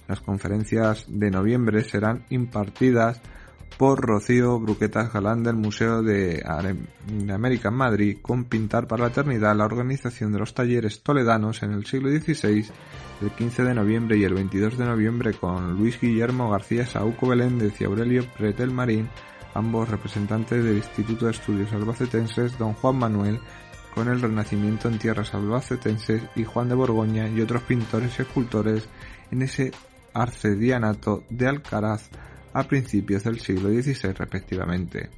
Las 0.08 0.20
conferencias 0.20 1.06
de 1.08 1.30
noviembre 1.30 1.82
serán 1.84 2.24
impartidas 2.30 3.20
por 3.82 4.00
Rocío 4.00 4.60
Bruquetas 4.60 5.12
Galán 5.12 5.42
del 5.42 5.56
Museo 5.56 6.04
de 6.04 6.40
América 7.34 7.68
en 7.68 7.74
Madrid 7.74 8.18
con 8.22 8.44
Pintar 8.44 8.86
para 8.86 9.02
la 9.02 9.08
Eternidad, 9.08 9.56
la 9.56 9.64
organización 9.64 10.32
de 10.32 10.38
los 10.38 10.54
talleres 10.54 11.02
toledanos 11.02 11.64
en 11.64 11.72
el 11.72 11.84
siglo 11.84 12.08
XVI, 12.08 12.64
el 13.22 13.30
15 13.32 13.64
de 13.64 13.74
noviembre 13.74 14.16
y 14.16 14.22
el 14.22 14.34
22 14.34 14.78
de 14.78 14.84
noviembre 14.84 15.32
con 15.34 15.76
Luis 15.76 16.00
Guillermo 16.00 16.48
García 16.48 16.86
Sauco 16.86 17.26
Beléndez 17.26 17.80
y 17.80 17.84
Aurelio 17.84 18.24
Pretel 18.38 18.70
Marín, 18.70 19.08
ambos 19.52 19.88
representantes 19.88 20.62
del 20.62 20.76
Instituto 20.76 21.24
de 21.24 21.32
Estudios 21.32 21.72
Albacetenses, 21.72 22.56
don 22.58 22.74
Juan 22.74 22.98
Manuel, 22.98 23.40
con 23.96 24.06
el 24.06 24.22
Renacimiento 24.22 24.86
en 24.86 25.00
tierras 25.00 25.34
albacetenses 25.34 26.22
y 26.36 26.44
Juan 26.44 26.68
de 26.68 26.76
Borgoña 26.76 27.26
y 27.26 27.40
otros 27.40 27.62
pintores 27.62 28.16
y 28.16 28.22
escultores 28.22 28.88
en 29.32 29.42
ese 29.42 29.72
arcedianato 30.14 31.24
de 31.30 31.48
Alcaraz 31.48 32.10
a 32.52 32.64
principios 32.64 33.24
del 33.24 33.40
siglo 33.40 33.68
XVI 33.70 34.12
respectivamente. 34.12 35.10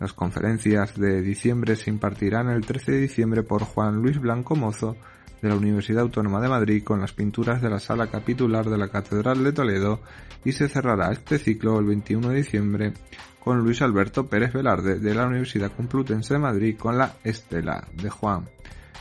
Las 0.00 0.12
conferencias 0.12 0.96
de 0.96 1.22
diciembre 1.22 1.74
se 1.74 1.90
impartirán 1.90 2.48
el 2.50 2.64
13 2.64 2.92
de 2.92 3.00
diciembre 3.00 3.42
por 3.42 3.64
Juan 3.64 3.96
Luis 3.96 4.20
Blanco 4.20 4.54
Mozo 4.54 4.96
de 5.42 5.48
la 5.48 5.56
Universidad 5.56 6.02
Autónoma 6.02 6.40
de 6.40 6.48
Madrid 6.48 6.84
con 6.84 7.00
las 7.00 7.12
pinturas 7.12 7.60
de 7.62 7.70
la 7.70 7.80
sala 7.80 8.08
capitular 8.08 8.68
de 8.68 8.78
la 8.78 8.88
Catedral 8.88 9.42
de 9.42 9.52
Toledo 9.52 10.00
y 10.44 10.52
se 10.52 10.68
cerrará 10.68 11.10
este 11.12 11.38
ciclo 11.38 11.78
el 11.78 11.86
21 11.86 12.28
de 12.28 12.36
diciembre 12.36 12.92
con 13.40 13.58
Luis 13.58 13.82
Alberto 13.82 14.26
Pérez 14.26 14.52
Velarde 14.52 14.98
de 14.98 15.14
la 15.14 15.26
Universidad 15.26 15.72
Complutense 15.72 16.34
de 16.34 16.40
Madrid 16.40 16.76
con 16.76 16.98
la 16.98 17.14
Estela 17.24 17.86
de 17.94 18.10
Juan. 18.10 18.48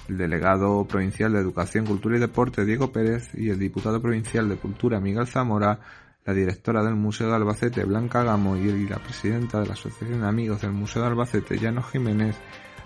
El 0.09 0.17
delegado 0.17 0.85
provincial 0.85 1.33
de 1.33 1.39
Educación, 1.39 1.85
Cultura 1.85 2.17
y 2.17 2.19
Deporte 2.19 2.65
Diego 2.65 2.91
Pérez 2.91 3.29
y 3.35 3.49
el 3.49 3.59
diputado 3.59 4.01
provincial 4.01 4.47
de 4.47 4.55
Cultura 4.55 4.99
Miguel 4.99 5.27
Zamora 5.27 5.79
la 6.27 6.33
directora 6.33 6.83
del 6.83 6.95
Museo 6.95 7.29
de 7.29 7.35
Albacete, 7.35 7.85
Blanca 7.85 8.21
Gamo, 8.21 8.57
y 8.57 8.87
la 8.87 8.99
presidenta 8.99 9.61
de 9.61 9.67
la 9.67 9.73
Asociación 9.73 10.19
de 10.19 10.27
Amigos 10.27 10.61
del 10.61 10.73
Museo 10.73 11.01
de 11.01 11.07
Albacete, 11.07 11.57
Llano 11.57 11.81
Jiménez, 11.81 12.35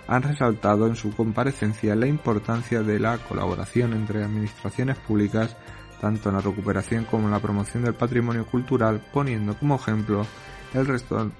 han 0.08 0.22
resaltado 0.22 0.86
en 0.86 0.96
su 0.96 1.16
comparecencia 1.16 1.96
la 1.96 2.06
importancia 2.06 2.84
de 2.84 3.00
la 3.00 3.18
colaboración 3.18 3.94
entre 3.94 4.24
administraciones 4.24 4.98
públicas, 4.98 5.58
tanto 6.00 6.30
en 6.30 6.36
la 6.36 6.42
recuperación 6.42 7.06
como 7.06 7.26
en 7.26 7.32
la 7.32 7.40
promoción 7.40 7.84
del 7.84 7.96
patrimonio 7.96 8.46
cultural, 8.46 9.02
poniendo 9.12 9.58
como 9.58 9.76
ejemplo 9.76 10.24
el 10.76 10.86
resto 10.86 11.32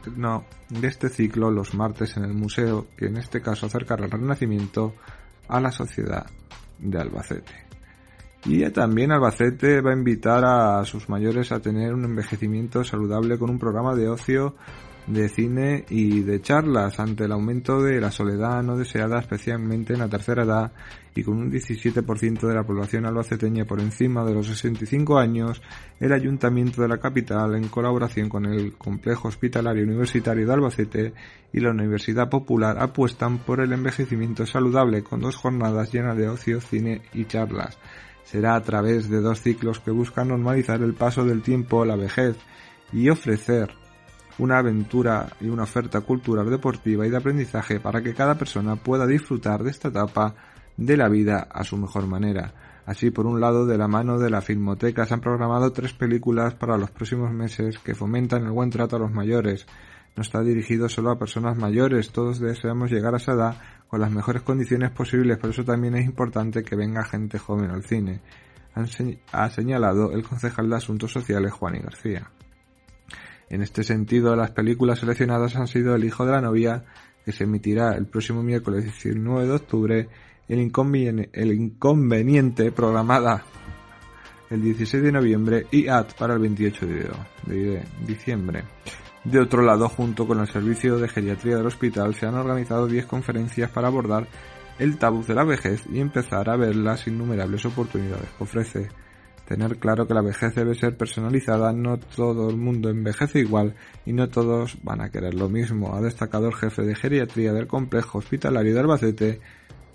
de 0.70 0.88
este 0.88 1.08
ciclo 1.10 1.52
los 1.52 1.76
martes 1.76 2.18
en 2.18 2.24
el 2.24 2.34
museo, 2.34 2.88
que 2.98 3.06
en 3.06 3.18
este 3.18 3.42
caso 3.42 3.68
acercará 3.68 4.06
el 4.06 4.12
Renacimiento 4.12 4.96
a 5.48 5.62
la 5.62 5.72
sociedad 5.72 6.26
de 6.80 7.00
Albacete. 7.00 7.71
Y 8.46 8.68
también 8.72 9.12
Albacete 9.12 9.82
va 9.82 9.92
a 9.92 9.96
invitar 9.96 10.44
a 10.44 10.84
sus 10.84 11.10
mayores 11.10 11.52
a 11.52 11.60
tener 11.60 11.94
un 11.94 12.06
envejecimiento 12.06 12.84
saludable 12.84 13.38
con 13.38 13.52
un 13.52 13.60
programa 13.60 13.96
de 13.96 14.10
ocio, 14.10 14.56
de 15.06 15.30
cine 15.30 15.86
y 15.90 16.22
de 16.22 16.42
charlas 16.42 17.00
ante 17.00 17.26
el 17.26 17.32
aumento 17.32 17.82
de 17.82 18.00
la 18.00 18.10
soledad 18.12 18.64
no 18.64 18.78
deseada, 18.78 19.20
especialmente 19.20 19.94
en 19.94 20.00
la 20.00 20.10
tercera 20.10 20.44
edad, 20.44 20.72
y 21.14 21.24
con 21.24 21.38
un 21.38 21.52
17% 21.52 22.48
de 22.48 22.54
la 22.54 22.64
población 22.64 23.06
albaceteña 23.06 23.66
por 23.66 23.80
encima 23.80 24.24
de 24.26 24.34
los 24.34 24.48
65 24.48 25.20
años, 25.20 25.62
el 26.00 26.12
Ayuntamiento 26.12 26.82
de 26.82 26.88
la 26.88 26.98
capital, 26.98 27.56
en 27.56 27.68
colaboración 27.68 28.28
con 28.28 28.46
el 28.46 28.74
Complejo 28.74 29.28
Hospitalario 29.28 29.84
Universitario 29.84 30.48
de 30.48 30.54
Albacete 30.54 31.14
y 31.54 31.60
la 31.60 31.72
Universidad 31.72 32.30
Popular, 32.30 32.78
apuestan 32.80 33.40
por 33.40 33.60
el 33.60 33.74
envejecimiento 33.74 34.46
saludable 34.48 35.04
con 35.04 35.20
dos 35.20 35.36
jornadas 35.36 35.92
llenas 35.92 36.18
de 36.18 36.30
ocio, 36.30 36.60
cine 36.60 37.02
y 37.14 37.26
charlas 37.26 37.78
será 38.32 38.56
a 38.56 38.62
través 38.62 39.10
de 39.10 39.20
dos 39.20 39.42
ciclos 39.42 39.82
que 39.82 39.92
buscan 39.92 40.30
normalizar 40.30 40.82
el 40.82 40.94
paso 40.94 41.26
del 41.26 41.42
tiempo, 41.42 41.84
la 41.84 41.98
vejez 41.98 42.38
y 42.94 43.10
ofrecer 43.10 43.72
una 44.38 44.60
aventura 44.60 45.34
y 45.42 45.50
una 45.50 45.64
oferta 45.64 46.00
cultural, 46.00 46.50
deportiva 46.50 47.06
y 47.06 47.10
de 47.10 47.18
aprendizaje 47.18 47.82
para 47.82 48.02
que 48.02 48.14
cada 48.14 48.36
persona 48.36 48.78
pueda 48.78 49.06
disfrutar 49.06 49.64
de 49.64 49.72
esta 49.72 49.90
etapa 49.90 50.34
de 50.78 50.96
la 50.96 51.10
vida 51.10 51.46
a 51.52 51.66
su 51.66 51.76
mejor 51.76 52.08
manera. 52.08 52.54
Así, 52.86 53.12
por 53.12 53.26
un 53.26 53.42
lado, 53.42 53.66
de 53.66 53.78
la 53.78 53.90
mano 53.90 54.18
de 54.18 54.30
la 54.30 54.40
Filmoteca 54.40 55.06
se 55.06 55.14
han 55.14 55.20
programado 55.20 55.74
tres 55.74 55.92
películas 55.92 56.54
para 56.54 56.78
los 56.78 56.90
próximos 56.90 57.32
meses 57.34 57.80
que 57.80 57.96
fomentan 57.96 58.46
el 58.46 58.52
buen 58.52 58.70
trato 58.70 58.96
a 58.96 59.00
los 59.00 59.12
mayores. 59.12 59.68
No 60.16 60.24
está 60.24 60.42
dirigido 60.42 60.90
solo 60.90 61.12
a 61.12 61.20
personas 61.20 61.58
mayores, 61.58 62.12
todos 62.12 62.40
deseamos 62.40 62.92
llegar 62.92 63.14
a 63.14 63.18
esa 63.18 63.34
edad 63.34 63.62
con 63.88 64.02
las 64.02 64.12
mejores 64.12 64.42
condiciones 64.42 64.92
posibles, 64.92 65.38
por 65.38 65.52
eso 65.52 65.64
también 65.64 65.96
es 65.96 66.06
importante 66.06 66.64
que 66.64 66.76
venga 66.76 67.04
gente 67.04 67.40
joven 67.40 67.72
al 67.72 67.84
cine, 67.84 68.22
ha 69.32 69.50
señalado 69.50 70.12
el 70.12 70.24
concejal 70.24 70.70
de 70.70 70.76
Asuntos 70.78 71.12
Sociales 71.12 71.54
Juan 71.54 71.76
y 71.76 71.80
García. 71.80 72.30
En 73.50 73.62
este 73.62 73.84
sentido, 73.84 74.36
las 74.36 74.52
películas 74.52 75.00
seleccionadas 75.00 75.58
han 75.58 75.68
sido 75.68 75.96
El 75.96 76.06
hijo 76.06 76.26
de 76.26 76.32
la 76.32 76.42
novia, 76.42 76.86
que 77.26 77.34
se 77.34 77.44
emitirá 77.44 77.96
el 77.96 78.06
próximo 78.06 78.42
miércoles 78.42 78.86
19 78.86 79.46
de 79.46 79.54
octubre, 79.54 80.08
El 80.48 80.60
inconveniente, 80.60 82.72
programada 82.72 83.44
el 84.50 84.62
16 84.62 85.04
de 85.04 85.12
noviembre 85.12 85.68
y 85.72 85.88
AT 85.88 86.14
para 86.14 86.34
el 86.34 86.40
28 86.40 86.86
de 87.48 87.84
diciembre. 88.06 88.64
De 89.24 89.40
otro 89.40 89.62
lado, 89.62 89.88
junto 89.88 90.26
con 90.26 90.40
el 90.40 90.48
servicio 90.48 90.98
de 90.98 91.08
geriatría 91.08 91.58
del 91.58 91.68
hospital, 91.68 92.16
se 92.16 92.26
han 92.26 92.36
organizado 92.36 92.88
10 92.88 93.06
conferencias 93.06 93.70
para 93.70 93.88
abordar 93.88 94.28
el 94.80 94.98
tabú 94.98 95.24
de 95.24 95.36
la 95.36 95.44
vejez 95.44 95.84
y 95.92 96.00
empezar 96.00 96.50
a 96.50 96.56
ver 96.56 96.76
las 96.76 97.06
innumerables 97.06 97.66
oportunidades 97.66 98.30
que 98.36 98.44
ofrece. 98.44 98.90
Tener 99.48 99.78
claro 99.78 100.08
que 100.08 100.16
la 100.16 100.24
vejez 100.24 100.56
debe 100.56 100.74
ser 100.74 100.98
personalizada, 100.98 101.72
no 101.72 102.00
todo 102.00 102.50
el 102.50 102.58
mundo 102.58 102.90
envejece 102.90 103.40
igual 103.40 103.76
y 104.08 104.14
no 104.14 104.28
todos 104.28 104.78
van 104.82 105.02
a 105.02 105.10
querer 105.10 105.36
lo 105.36 105.50
mismo, 105.50 105.94
ha 105.94 106.02
destacado 106.02 106.48
el 106.48 106.56
jefe 106.56 106.82
de 106.82 106.96
geriatría 106.96 107.54
del 107.54 107.68
complejo 107.68 108.18
hospitalario 108.18 108.74
de 108.74 108.80
Albacete, 108.80 109.40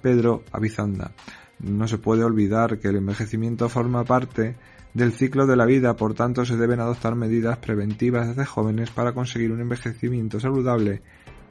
Pedro 0.03 0.45
Avizanda. 0.53 1.11
No 1.59 1.89
se 1.89 1.99
puede 1.99 2.23
olvidar 2.23 2.79
que 2.79 2.89
el 2.89 2.97
envejecimiento 2.97 3.69
forma 3.69 4.05
parte 4.05 4.55
del 4.97 5.13
ciclo 5.13 5.47
de 5.47 5.57
la 5.57 5.67
vida, 5.67 5.95
por 5.95 6.15
tanto 6.15 6.47
se 6.47 6.57
deben 6.57 6.81
adoptar 6.81 7.17
medidas 7.17 7.59
preventivas 7.59 8.29
desde 8.29 8.47
jóvenes 8.47 8.89
para 8.89 9.13
conseguir 9.13 9.53
un 9.53 9.61
envejecimiento 9.61 10.41
saludable. 10.41 11.03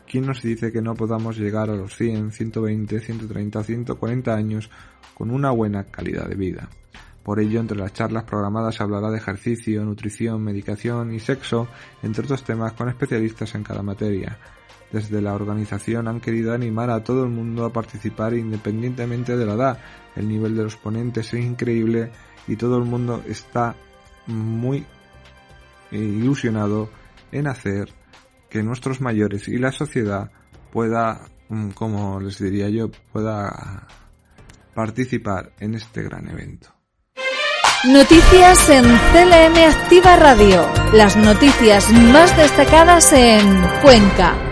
¿Quién 0.07 0.25
nos 0.25 0.41
dice 0.41 0.71
que 0.71 0.81
no 0.81 0.95
podamos 0.95 1.37
llegar 1.37 1.69
a 1.69 1.75
los 1.75 1.95
100, 1.95 2.31
120, 2.31 2.99
130 2.99 3.59
o 3.59 3.63
140 3.63 4.33
años 4.33 4.71
con 5.13 5.29
una 5.29 5.51
buena 5.51 5.83
calidad 5.83 6.27
de 6.27 6.33
vida? 6.33 6.69
Por 7.21 7.39
ello, 7.39 7.59
entre 7.59 7.77
las 7.77 7.93
charlas 7.93 8.23
programadas 8.23 8.73
se 8.73 8.81
hablará 8.81 9.11
de 9.11 9.17
ejercicio, 9.17 9.85
nutrición, 9.85 10.43
medicación 10.43 11.13
y 11.13 11.19
sexo, 11.19 11.67
entre 12.01 12.23
otros 12.23 12.43
temas 12.43 12.73
con 12.73 12.89
especialistas 12.89 13.53
en 13.53 13.61
cada 13.61 13.83
materia. 13.83 14.39
Desde 14.91 15.21
la 15.21 15.35
organización 15.35 16.07
han 16.07 16.19
querido 16.19 16.51
animar 16.51 16.89
a 16.89 17.03
todo 17.03 17.23
el 17.23 17.29
mundo 17.29 17.65
a 17.65 17.73
participar 17.73 18.33
independientemente 18.33 19.37
de 19.37 19.45
la 19.45 19.53
edad. 19.53 19.79
El 20.15 20.29
nivel 20.29 20.55
de 20.55 20.63
los 20.63 20.77
ponentes 20.77 21.31
es 21.31 21.45
increíble 21.45 22.09
y 22.47 22.55
todo 22.55 22.77
el 22.77 22.85
mundo 22.85 23.23
está 23.27 23.75
muy 24.27 24.85
ilusionado 25.91 26.89
en 27.31 27.47
hacer 27.47 27.89
que 28.49 28.63
nuestros 28.63 29.01
mayores 29.01 29.47
y 29.47 29.57
la 29.57 29.71
sociedad 29.71 30.31
pueda, 30.71 31.21
mm, 31.49 31.69
como 31.71 32.19
les 32.19 32.39
diría 32.39 32.69
yo, 32.69 32.89
pueda 33.11 33.87
participar 34.73 35.51
en 35.59 35.75
este 35.75 36.03
gran 36.03 36.29
evento. 36.29 36.69
Noticias 37.85 38.69
en 38.69 38.83
CLM 38.83 39.57
Activa 39.69 40.15
Radio. 40.15 40.67
Las 40.93 41.15
noticias 41.15 41.91
más 41.91 42.35
destacadas 42.35 43.13
en 43.13 43.61
Cuenca. 43.83 44.44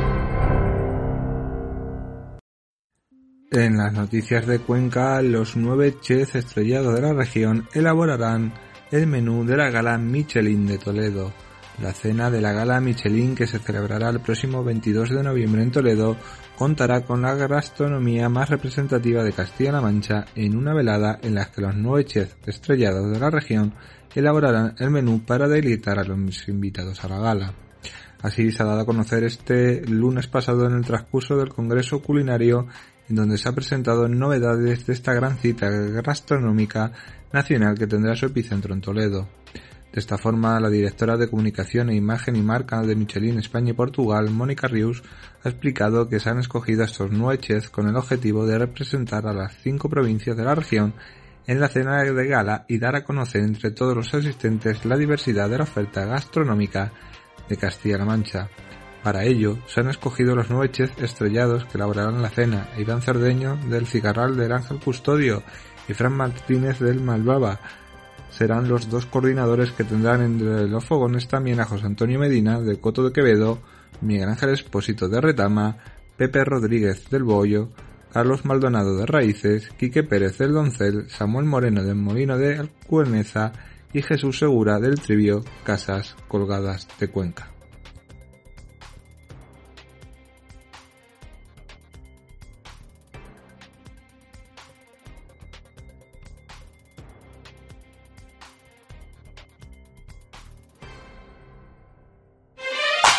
En 3.55 3.77
las 3.77 3.93
noticias 3.93 4.47
de 4.47 4.57
Cuenca, 4.57 5.21
los 5.21 5.55
nueve 5.55 5.97
chefs 6.01 6.33
estrellados 6.33 6.95
de 6.95 7.01
la 7.01 7.13
región 7.13 7.67
elaborarán 7.75 8.51
el 8.89 9.05
menú 9.05 9.45
de 9.45 9.55
la 9.55 9.69
gala 9.69 9.95
Michelin 9.99 10.65
de 10.65 10.79
Toledo. 10.79 11.31
La 11.79 11.93
cena 11.93 12.31
de 12.31 12.41
la 12.41 12.51
gala 12.51 12.81
Michelin 12.81 13.35
que 13.35 13.45
se 13.45 13.59
celebrará 13.59 14.09
el 14.09 14.21
próximo 14.21 14.63
22 14.63 15.11
de 15.11 15.21
noviembre 15.21 15.61
en 15.61 15.69
Toledo 15.69 16.17
contará 16.57 17.01
con 17.01 17.21
la 17.21 17.35
gastronomía 17.35 18.27
más 18.27 18.49
representativa 18.49 19.23
de 19.23 19.33
Castilla-La 19.33 19.81
Mancha 19.81 20.25
en 20.33 20.57
una 20.57 20.73
velada 20.73 21.19
en 21.21 21.35
la 21.35 21.45
que 21.45 21.61
los 21.61 21.75
nueve 21.75 22.05
chefs 22.05 22.35
estrellados 22.47 23.11
de 23.11 23.19
la 23.19 23.29
región 23.29 23.75
elaborarán 24.15 24.73
el 24.79 24.89
menú 24.89 25.23
para 25.27 25.47
deleitar 25.47 25.99
a 25.99 26.03
los 26.03 26.47
invitados 26.47 27.03
a 27.03 27.07
la 27.07 27.19
gala. 27.19 27.53
Así 28.23 28.51
se 28.51 28.63
ha 28.63 28.65
dado 28.65 28.79
a 28.79 28.85
conocer 28.85 29.25
este 29.25 29.85
lunes 29.85 30.27
pasado 30.27 30.65
en 30.65 30.73
el 30.73 30.85
transcurso 30.85 31.35
del 31.35 31.49
Congreso 31.49 32.01
Culinario 32.01 32.67
en 33.09 33.15
donde 33.15 33.37
se 33.37 33.49
ha 33.49 33.53
presentado 33.53 34.07
novedades 34.07 34.85
de 34.85 34.93
esta 34.93 35.13
gran 35.13 35.37
cita 35.37 35.69
gastronómica 35.69 36.91
nacional 37.31 37.77
que 37.77 37.87
tendrá 37.87 38.15
su 38.15 38.27
epicentro 38.27 38.73
en 38.73 38.81
Toledo. 38.81 39.27
De 39.93 39.99
esta 39.99 40.17
forma, 40.17 40.59
la 40.59 40.69
directora 40.69 41.17
de 41.17 41.29
Comunicación 41.29 41.91
e 41.91 41.95
Imagen 41.95 42.35
y 42.35 42.41
Marca 42.41 42.81
de 42.81 42.95
Michelin 42.95 43.37
España 43.37 43.71
y 43.71 43.73
Portugal, 43.73 44.31
Mónica 44.31 44.67
Rius, 44.67 45.03
ha 45.43 45.49
explicado 45.49 46.09
que 46.09 46.19
se 46.19 46.31
han 46.31 46.39
escogido 46.39 46.83
estos 46.83 47.11
nueve 47.11 47.39
chefs 47.39 47.69
con 47.69 47.87
el 47.87 47.95
objetivo 47.95 48.47
de 48.47 48.57
representar 48.57 49.27
a 49.27 49.33
las 49.33 49.55
cinco 49.61 49.89
provincias 49.89 50.35
de 50.35 50.45
la 50.45 50.55
región 50.55 50.95
en 51.45 51.59
la 51.59 51.67
cena 51.67 52.01
de 52.01 52.27
gala 52.27 52.65
y 52.67 52.79
dar 52.79 52.95
a 52.95 53.03
conocer 53.03 53.41
entre 53.41 53.69
todos 53.69 53.95
los 53.95 54.13
asistentes 54.13 54.83
la 54.85 54.97
diversidad 54.97 55.47
de 55.49 55.57
la 55.57 55.63
oferta 55.65 56.05
gastronómica 56.05 56.91
de 57.47 57.57
Castilla-La 57.57 58.05
Mancha. 58.05 58.49
Para 59.03 59.25
ello, 59.25 59.57
se 59.67 59.81
han 59.81 59.89
escogido 59.89 60.35
los 60.35 60.49
nueve 60.49 60.71
chefs 60.71 61.01
estrellados 61.01 61.65
que 61.65 61.77
elaborarán 61.77 62.21
la 62.21 62.29
cena, 62.29 62.69
Iván 62.77 63.01
Cerdeño 63.01 63.57
del 63.69 63.85
Cigarral 63.85 64.37
del 64.37 64.53
Ángel 64.53 64.79
Custodio 64.79 65.43
y 65.89 65.93
Fran 65.93 66.13
Martínez 66.13 66.79
del 66.79 67.01
Malbaba, 67.01 67.59
serán 68.37 68.67
los 68.67 68.89
dos 68.89 69.05
coordinadores 69.05 69.71
que 69.71 69.83
tendrán 69.83 70.21
entre 70.21 70.67
los 70.67 70.85
fogones 70.85 71.27
también 71.27 71.59
a 71.59 71.65
José 71.65 71.85
Antonio 71.85 72.19
Medina 72.19 72.59
de 72.59 72.79
Coto 72.79 73.03
de 73.03 73.13
Quevedo, 73.13 73.59
Miguel 74.01 74.29
Ángel 74.29 74.49
Espósito 74.49 75.07
de 75.07 75.21
Retama, 75.21 75.77
Pepe 76.17 76.43
Rodríguez 76.43 77.09
del 77.09 77.23
Bollo, 77.23 77.69
Carlos 78.11 78.45
Maldonado 78.45 78.97
de 78.97 79.05
Raíces, 79.05 79.69
Quique 79.77 80.03
Pérez 80.03 80.37
del 80.37 80.53
Doncel, 80.53 81.09
Samuel 81.09 81.45
Moreno 81.45 81.83
del 81.83 81.95
Molino 81.95 82.37
de 82.37 82.57
Alcueneza 82.57 83.53
y 83.93 84.01
Jesús 84.01 84.39
Segura 84.39 84.79
del 84.79 84.99
Trivio 84.99 85.43
Casas 85.63 86.15
Colgadas 86.27 86.87
de 86.99 87.07
Cuenca. 87.09 87.52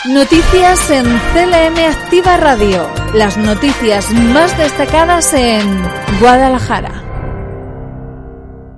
Noticias 0.06 0.90
en 0.90 1.06
CLM 1.06 1.78
Activa 1.78 2.36
Radio. 2.36 2.86
Las 3.14 3.38
noticias 3.38 4.12
más 4.12 4.56
destacadas 4.58 5.32
en 5.32 5.66
Guadalajara. 6.20 7.02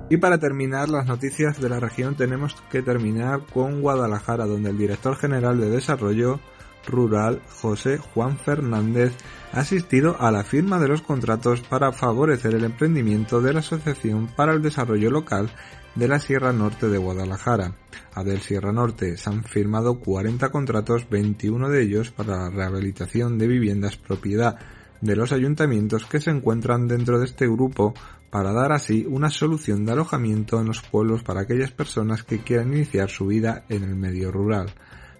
Y 0.09 0.15
para 0.15 0.37
terminar 0.37 0.87
las 0.87 1.05
noticias 1.05 1.59
de 1.59 1.67
la 1.67 1.81
región 1.81 2.15
tenemos 2.15 2.55
que 2.71 2.81
terminar 2.81 3.41
con 3.53 3.81
Guadalajara, 3.81 4.45
donde 4.45 4.69
el 4.69 4.77
director 4.77 5.17
general 5.17 5.59
de 5.59 5.69
Desarrollo 5.69 6.39
Rural, 6.87 7.41
José 7.61 7.97
Juan 7.97 8.37
Fernández, 8.37 9.11
ha 9.51 9.59
asistido 9.59 10.15
a 10.21 10.31
la 10.31 10.45
firma 10.45 10.79
de 10.79 10.87
los 10.87 11.01
contratos 11.01 11.59
para 11.59 11.91
favorecer 11.91 12.55
el 12.55 12.63
emprendimiento 12.63 13.41
de 13.41 13.51
la 13.51 13.59
Asociación 13.59 14.27
para 14.27 14.53
el 14.53 14.61
Desarrollo 14.61 15.11
Local 15.11 15.49
de 15.97 16.07
la 16.07 16.19
Sierra 16.19 16.53
Norte 16.53 16.89
de 16.89 16.99
Guadalajara. 16.99 17.73
A 18.13 18.23
del 18.23 18.39
Sierra 18.41 18.71
Norte 18.71 19.17
se 19.17 19.29
han 19.31 19.43
firmado 19.43 19.99
40 19.99 20.49
contratos, 20.51 21.09
21 21.09 21.69
de 21.69 21.81
ellos 21.81 22.11
para 22.11 22.37
la 22.37 22.49
rehabilitación 22.51 23.39
de 23.39 23.47
viviendas 23.47 23.97
propiedad 23.97 24.59
de 25.01 25.15
los 25.15 25.31
ayuntamientos 25.31 26.05
que 26.05 26.21
se 26.21 26.29
encuentran 26.29 26.87
dentro 26.87 27.17
de 27.19 27.25
este 27.25 27.47
grupo 27.47 27.95
para 28.29 28.53
dar 28.53 28.73
así 28.73 29.07
una 29.09 29.31
solución 29.31 29.85
de 29.85 29.93
alojamiento 29.93 30.59
en 30.61 30.67
los 30.67 30.81
pueblos 30.81 31.23
para 31.23 31.41
aquellas 31.41 31.71
personas 31.71 32.21
que 32.21 32.39
quieran 32.39 32.73
iniciar 32.73 33.09
su 33.09 33.25
vida 33.25 33.63
en 33.67 33.83
el 33.83 33.95
medio 33.95 34.31
rural. 34.31 34.71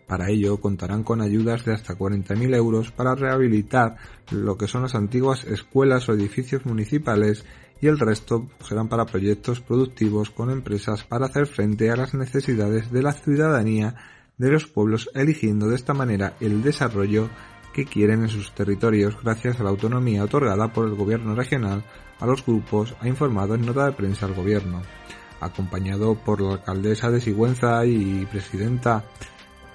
Para 0.06 0.30
ello 0.30 0.62
contarán 0.62 1.04
con 1.04 1.22
ayudas 1.22 1.66
de 1.66 1.74
hasta 1.74 1.98
40.000 1.98 2.56
euros 2.56 2.92
para 2.92 3.16
rehabilitar 3.16 3.98
lo 4.32 4.58
que 4.58 4.68
son 4.68 4.84
las 4.84 4.96
antiguas 4.96 5.44
escuelas 5.44 6.08
o 6.08 6.14
edificios 6.14 6.66
municipales 6.66 7.46
y 7.82 7.88
el 7.88 8.00
resto 8.00 8.48
serán 8.68 8.88
para 8.88 9.06
proyectos 9.06 9.62
productivos 9.62 10.30
con 10.30 10.50
empresas 10.50 11.04
para 11.04 11.28
hacer 11.28 11.48
frente 11.48 11.92
a 11.92 11.96
las 11.96 12.14
necesidades 12.14 12.92
de 12.92 13.04
la 13.04 13.14
ciudadanía 13.14 13.96
de 14.38 14.52
los 14.52 14.68
pueblos 14.68 15.10
eligiendo 15.14 15.68
de 15.68 15.76
esta 15.76 15.94
manera 15.94 16.34
el 16.40 16.62
desarrollo 16.62 17.30
que 17.74 17.86
quieren 17.86 18.24
en 18.24 18.30
sus 18.30 18.54
territorios 18.54 19.16
gracias 19.22 19.60
a 19.60 19.64
la 19.64 19.70
autonomía 19.70 20.24
otorgada 20.24 20.74
por 20.74 20.88
el 20.88 20.96
gobierno 20.96 21.36
regional 21.36 21.84
a 22.20 22.26
los 22.26 22.44
grupos, 22.46 22.96
ha 23.00 23.08
informado 23.08 23.56
en 23.56 23.66
nota 23.66 23.86
de 23.86 23.92
prensa 23.92 24.26
al 24.26 24.34
gobierno. 24.34 24.82
Acompañado 25.40 26.16
por 26.16 26.42
la 26.42 26.54
alcaldesa 26.54 27.12
de 27.12 27.22
Sigüenza 27.22 27.86
y 27.86 28.26
presidenta 28.26 29.04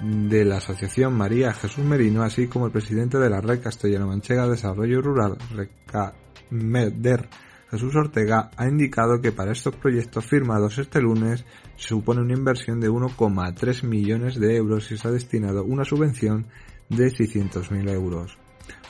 de 0.01 0.45
la 0.45 0.57
Asociación 0.57 1.15
María 1.15 1.53
Jesús 1.53 1.85
Merino, 1.85 2.25
así 2.25 2.49
como 2.49 2.67
el 2.67 2.73
presidente 2.73 3.19
de 3.19 3.31
la 3.31 3.41
Red 3.41 3.63
Castellano-Manchega 3.63 4.45
de 4.45 4.51
Desarrollo 4.51 5.01
Rural, 5.01 5.39
RECAMEDER, 5.55 7.29
Jesús 7.73 7.97
Ortega 7.97 8.51
ha 8.59 8.69
indicado 8.69 9.23
que 9.23 9.33
para 9.33 9.53
estos 9.53 9.75
proyectos 9.75 10.27
firmados 10.27 10.77
este 10.77 11.01
lunes 11.01 11.47
se 11.79 11.89
supone 11.89 12.21
una 12.21 12.35
inversión 12.35 12.81
de 12.81 12.91
1,3 12.91 13.85
millones 13.85 14.39
de 14.39 14.57
euros 14.57 14.93
y 14.93 14.99
se 14.99 15.09
ha 15.09 15.11
destinado 15.11 15.65
una 15.65 15.87
subvención 15.87 16.45
de 16.91 17.07
600.000 17.07 17.89
euros. 17.89 18.37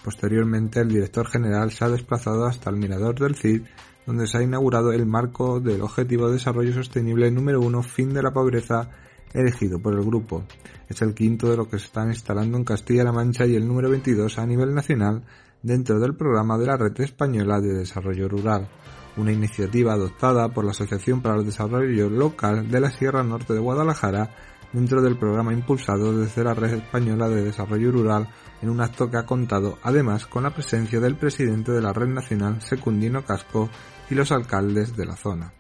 Posteriormente, 0.03 0.81
el 0.81 0.89
director 0.89 1.29
general 1.29 1.71
se 1.71 1.85
ha 1.85 1.91
desplazado 1.91 2.45
hasta 2.45 2.71
el 2.71 2.77
mirador 2.77 3.21
del 3.21 3.37
CID, 3.37 3.63
donde 4.05 4.27
se 4.27 4.39
ha 4.39 4.43
inaugurado 4.43 4.91
el 4.91 5.07
marco 5.07 5.61
del 5.61 5.83
Objetivo 5.83 6.27
de 6.27 6.35
Desarrollo 6.35 6.73
Sostenible 6.73 7.31
número 7.31 7.61
1, 7.61 7.85
fin 7.85 8.13
de 8.13 8.25
la 8.25 8.33
pobreza, 8.33 8.91
elegido 9.33 9.79
por 9.79 9.95
el 9.95 10.05
grupo. 10.05 10.43
Es 10.89 11.01
el 11.03 11.15
quinto 11.15 11.49
de 11.49 11.57
lo 11.57 11.69
que 11.69 11.79
se 11.79 11.87
están 11.87 12.09
instalando 12.09 12.59
en 12.59 12.65
Castilla-La 12.65 13.13
Mancha 13.13 13.47
y 13.47 13.55
el 13.55 13.69
número 13.69 13.89
22 13.89 14.41
a 14.41 14.45
nivel 14.45 14.75
nacional 14.75 15.23
dentro 15.63 16.01
del 16.01 16.15
programa 16.15 16.59
de 16.59 16.67
la 16.67 16.77
Red 16.77 17.01
Española 17.01 17.61
de 17.61 17.75
Desarrollo 17.75 18.29
Rural, 18.29 18.69
una 19.17 19.33
iniciativa 19.33 19.93
adoptada 19.93 20.49
por 20.49 20.65
la 20.65 20.73
Asociación 20.73 21.23
para 21.23 21.37
el 21.37 21.45
Desarrollo 21.45 22.11
Local 22.11 22.71
de 22.71 22.81
la 22.81 22.91
Sierra 22.91 23.23
Norte 23.23 23.53
de 23.53 23.61
Guadalajara 23.61 24.31
dentro 24.73 25.03
del 25.03 25.19
programa 25.19 25.53
impulsado 25.53 26.17
desde 26.19 26.45
la 26.45 26.55
Red 26.55 26.75
Española 26.75 27.29
de 27.29 27.45
Desarrollo 27.45 27.93
Rural 27.93 28.29
en 28.63 28.71
un 28.71 28.81
acto 28.81 29.11
que 29.11 29.19
ha 29.19 29.27
contado 29.27 29.79
además 29.83 30.27
con 30.27 30.45
la 30.45 30.55
presencia 30.55 30.99
del 31.01 31.17
presidente 31.17 31.73
de 31.73 31.83
la 31.83 31.93
Red 31.93 32.09
Nacional, 32.09 32.63
Secundino 32.63 33.25
Casco, 33.25 33.69
y 34.11 34.15
los 34.15 34.33
alcaldes 34.33 34.97
de 34.97 35.07
la 35.07 35.17
zona. 35.17 35.53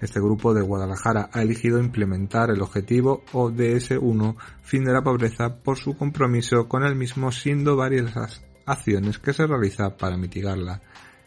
Este 0.00 0.20
grupo 0.20 0.54
de 0.54 0.62
Guadalajara 0.62 1.28
ha 1.32 1.42
elegido 1.42 1.78
implementar 1.78 2.50
el 2.50 2.62
objetivo 2.62 3.22
ODS 3.32 3.92
1, 4.00 4.36
fin 4.62 4.84
de 4.84 4.92
la 4.92 5.02
pobreza, 5.02 5.56
por 5.56 5.76
su 5.76 5.96
compromiso 5.96 6.68
con 6.68 6.84
el 6.84 6.96
mismo, 6.96 7.32
siendo 7.32 7.76
varias 7.76 8.14
acciones 8.70 9.18
que 9.18 9.32
se 9.32 9.46
realiza 9.46 9.96
para 9.96 10.16
mitigarla. 10.16 10.80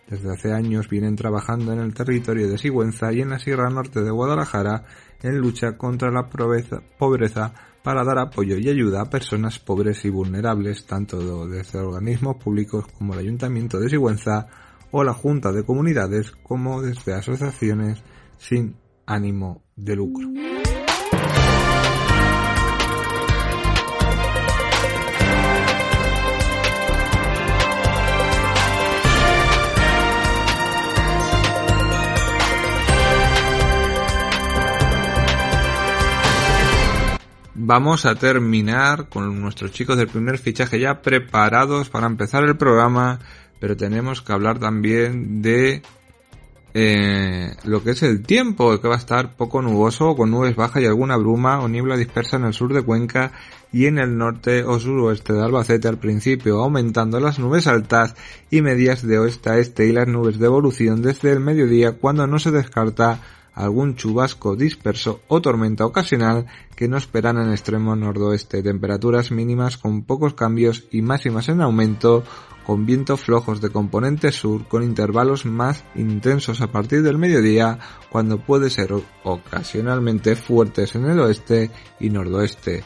Desde 0.08 0.32
hace 0.32 0.52
años 0.52 0.90
vienen 0.90 1.16
trabajando 1.16 1.72
en 1.74 1.80
el 1.80 1.94
territorio 1.94 2.48
de 2.50 2.58
Sigüenza 2.58 3.12
y 3.14 3.22
en 3.22 3.30
la 3.30 3.40
Sierra 3.40 3.70
Norte 3.70 4.02
de 4.02 4.12
Guadalajara 4.12 4.84
en 5.22 5.38
lucha 5.38 5.78
contra 5.78 6.12
la 6.12 6.30
pobreza 6.30 7.54
para 7.84 8.04
dar 8.04 8.20
apoyo 8.20 8.58
y 8.58 8.70
ayuda 8.70 9.02
a 9.02 9.10
personas 9.10 9.60
pobres 9.60 10.04
y 10.06 10.10
vulnerables, 10.10 10.86
tanto 10.86 11.48
desde 11.48 11.80
organismos 11.80 12.38
públicos 12.38 12.86
como 12.98 13.14
el 13.14 13.20
Ayuntamiento 13.20 13.80
de 13.80 13.90
Sigüenza 13.90 14.48
o 14.92 15.04
la 15.04 15.14
Junta 15.14 15.52
de 15.52 15.64
Comunidades, 15.64 16.32
como 16.44 16.82
desde 16.82 17.14
asociaciones 17.14 18.04
sin 18.38 18.76
ánimo 19.06 19.64
de 19.76 19.96
lucro. 19.96 20.53
Vamos 37.66 38.06
a 38.06 38.16
terminar 38.16 39.08
con 39.08 39.42
nuestros 39.42 39.72
chicos 39.72 39.98
del 39.98 40.10
primer 40.10 40.38
fichaje 40.38 40.80
ya 40.80 41.02
preparados 41.02 41.90
para 41.90 42.08
empezar 42.08 42.44
el 42.44 42.58
programa, 42.58 43.20
pero 43.60 43.78
tenemos 43.78 44.22
que 44.22 44.34
hablar 44.34 44.60
también 44.60 45.42
de 45.42 45.82
eh, 46.74 47.56
lo 47.64 47.82
que 47.82 47.92
es 47.92 48.04
el 48.04 48.24
tiempo, 48.24 48.82
que 48.82 48.88
va 48.90 48.96
a 48.96 48.98
estar 48.98 49.38
poco 49.38 49.62
nuboso, 49.62 50.14
con 50.16 50.32
nubes 50.32 50.58
bajas 50.58 50.84
y 50.84 50.88
alguna 50.88 51.16
bruma 51.16 51.62
o 51.62 51.70
niebla 51.70 51.96
dispersa 51.96 52.36
en 52.36 52.46
el 52.46 52.54
sur 52.54 52.74
de 52.74 52.82
Cuenca 52.82 53.32
y 53.72 53.86
en 53.86 53.98
el 53.98 54.18
norte 54.18 54.64
o 54.66 54.78
suroeste 54.78 55.32
de 55.32 55.42
Albacete 55.42 55.88
al 55.88 55.98
principio, 55.98 56.62
aumentando 56.62 57.22
las 57.22 57.40
nubes 57.40 57.68
altas 57.68 58.16
y 58.52 58.62
medias 58.62 59.08
de 59.08 59.20
oeste 59.20 59.50
a 59.50 59.58
este 59.58 59.88
y 59.88 59.94
las 59.94 60.08
nubes 60.08 60.38
de 60.38 60.48
evolución 60.48 61.02
desde 61.02 61.32
el 61.32 61.40
mediodía 61.40 61.94
cuando 61.94 62.28
no 62.28 62.40
se 62.40 62.52
descarta 62.52 63.22
algún 63.54 63.96
chubasco 63.96 64.56
disperso 64.56 65.22
o 65.28 65.42
tormenta 65.42 65.86
ocasional 65.86 66.48
que 66.76 66.88
no 66.88 66.98
esperan 66.98 67.38
en 67.38 67.52
extremo 67.52 67.96
noroeste. 67.96 68.64
Temperaturas 68.64 69.32
mínimas 69.32 69.78
con 69.78 70.04
pocos 70.04 70.34
cambios 70.34 70.86
y 70.92 71.02
máximas 71.02 71.50
en 71.50 71.62
aumento 71.62 72.24
con 72.66 72.86
vientos 72.86 73.22
flojos 73.22 73.62
de 73.62 73.70
componente 73.70 74.32
sur 74.32 74.68
con 74.68 74.84
intervalos 74.84 75.46
más 75.46 75.84
intensos 75.96 76.62
a 76.62 76.72
partir 76.72 77.04
del 77.04 77.18
mediodía 77.18 77.78
cuando 78.10 78.40
puede 78.40 78.70
ser 78.70 78.94
ocasionalmente 79.24 80.36
fuertes 80.36 80.96
en 80.96 81.06
el 81.06 81.20
oeste 81.20 81.70
y 82.00 82.10
noroeste. 82.10 82.84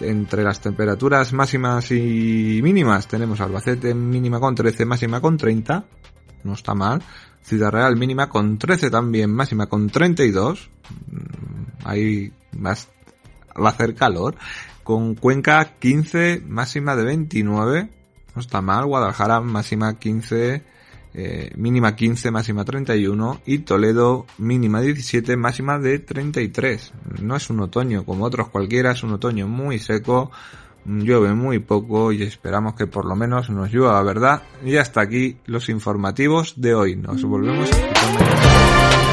Entre 0.00 0.42
las 0.42 0.60
temperaturas 0.60 1.32
máximas 1.32 1.92
y 1.92 2.60
mínimas 2.62 3.06
tenemos 3.06 3.40
Albacete 3.40 3.94
mínima 3.94 4.40
con 4.40 4.54
13, 4.54 4.84
máxima 4.84 5.20
con 5.20 5.36
30, 5.36 5.84
no 6.42 6.52
está 6.52 6.74
mal. 6.74 7.00
Ciudad 7.44 7.70
Real 7.70 7.96
mínima 7.96 8.28
con 8.28 8.58
13 8.58 8.90
también, 8.90 9.30
máxima 9.30 9.66
con 9.66 9.88
32. 9.88 10.68
Mm, 11.10 11.86
ahí 11.86 12.32
va 12.64 12.72
a 12.72 13.68
hacer 13.68 13.94
calor. 13.94 14.34
Con 14.82 15.14
Cuenca 15.14 15.74
15, 15.78 16.42
máxima 16.46 16.96
de 16.96 17.04
29 17.04 17.88
no 18.34 18.40
está 18.40 18.60
mal. 18.60 18.86
Guadalajara 18.86 19.40
máxima 19.40 19.98
15, 19.98 20.62
eh, 21.14 21.52
mínima 21.56 21.94
15, 21.94 22.30
máxima 22.30 22.64
31 22.64 23.40
y 23.46 23.58
Toledo 23.58 24.26
mínima 24.38 24.80
17, 24.80 25.36
máxima 25.36 25.78
de 25.78 26.00
33. 26.00 26.92
No 27.20 27.36
es 27.36 27.50
un 27.50 27.60
otoño 27.60 28.04
como 28.04 28.24
otros 28.24 28.48
cualquiera, 28.48 28.92
es 28.92 29.02
un 29.02 29.12
otoño 29.12 29.46
muy 29.46 29.78
seco, 29.78 30.30
llueve 30.86 31.34
muy 31.34 31.58
poco 31.58 32.12
y 32.12 32.22
esperamos 32.22 32.74
que 32.74 32.86
por 32.86 33.04
lo 33.04 33.16
menos 33.16 33.50
nos 33.50 33.72
llueva, 33.72 34.02
¿verdad? 34.02 34.42
Y 34.64 34.76
hasta 34.76 35.00
aquí 35.00 35.36
los 35.46 35.68
informativos 35.68 36.54
de 36.56 36.74
hoy. 36.74 36.96
Nos 36.96 37.22
volvemos 37.24 37.70
a 37.72 39.03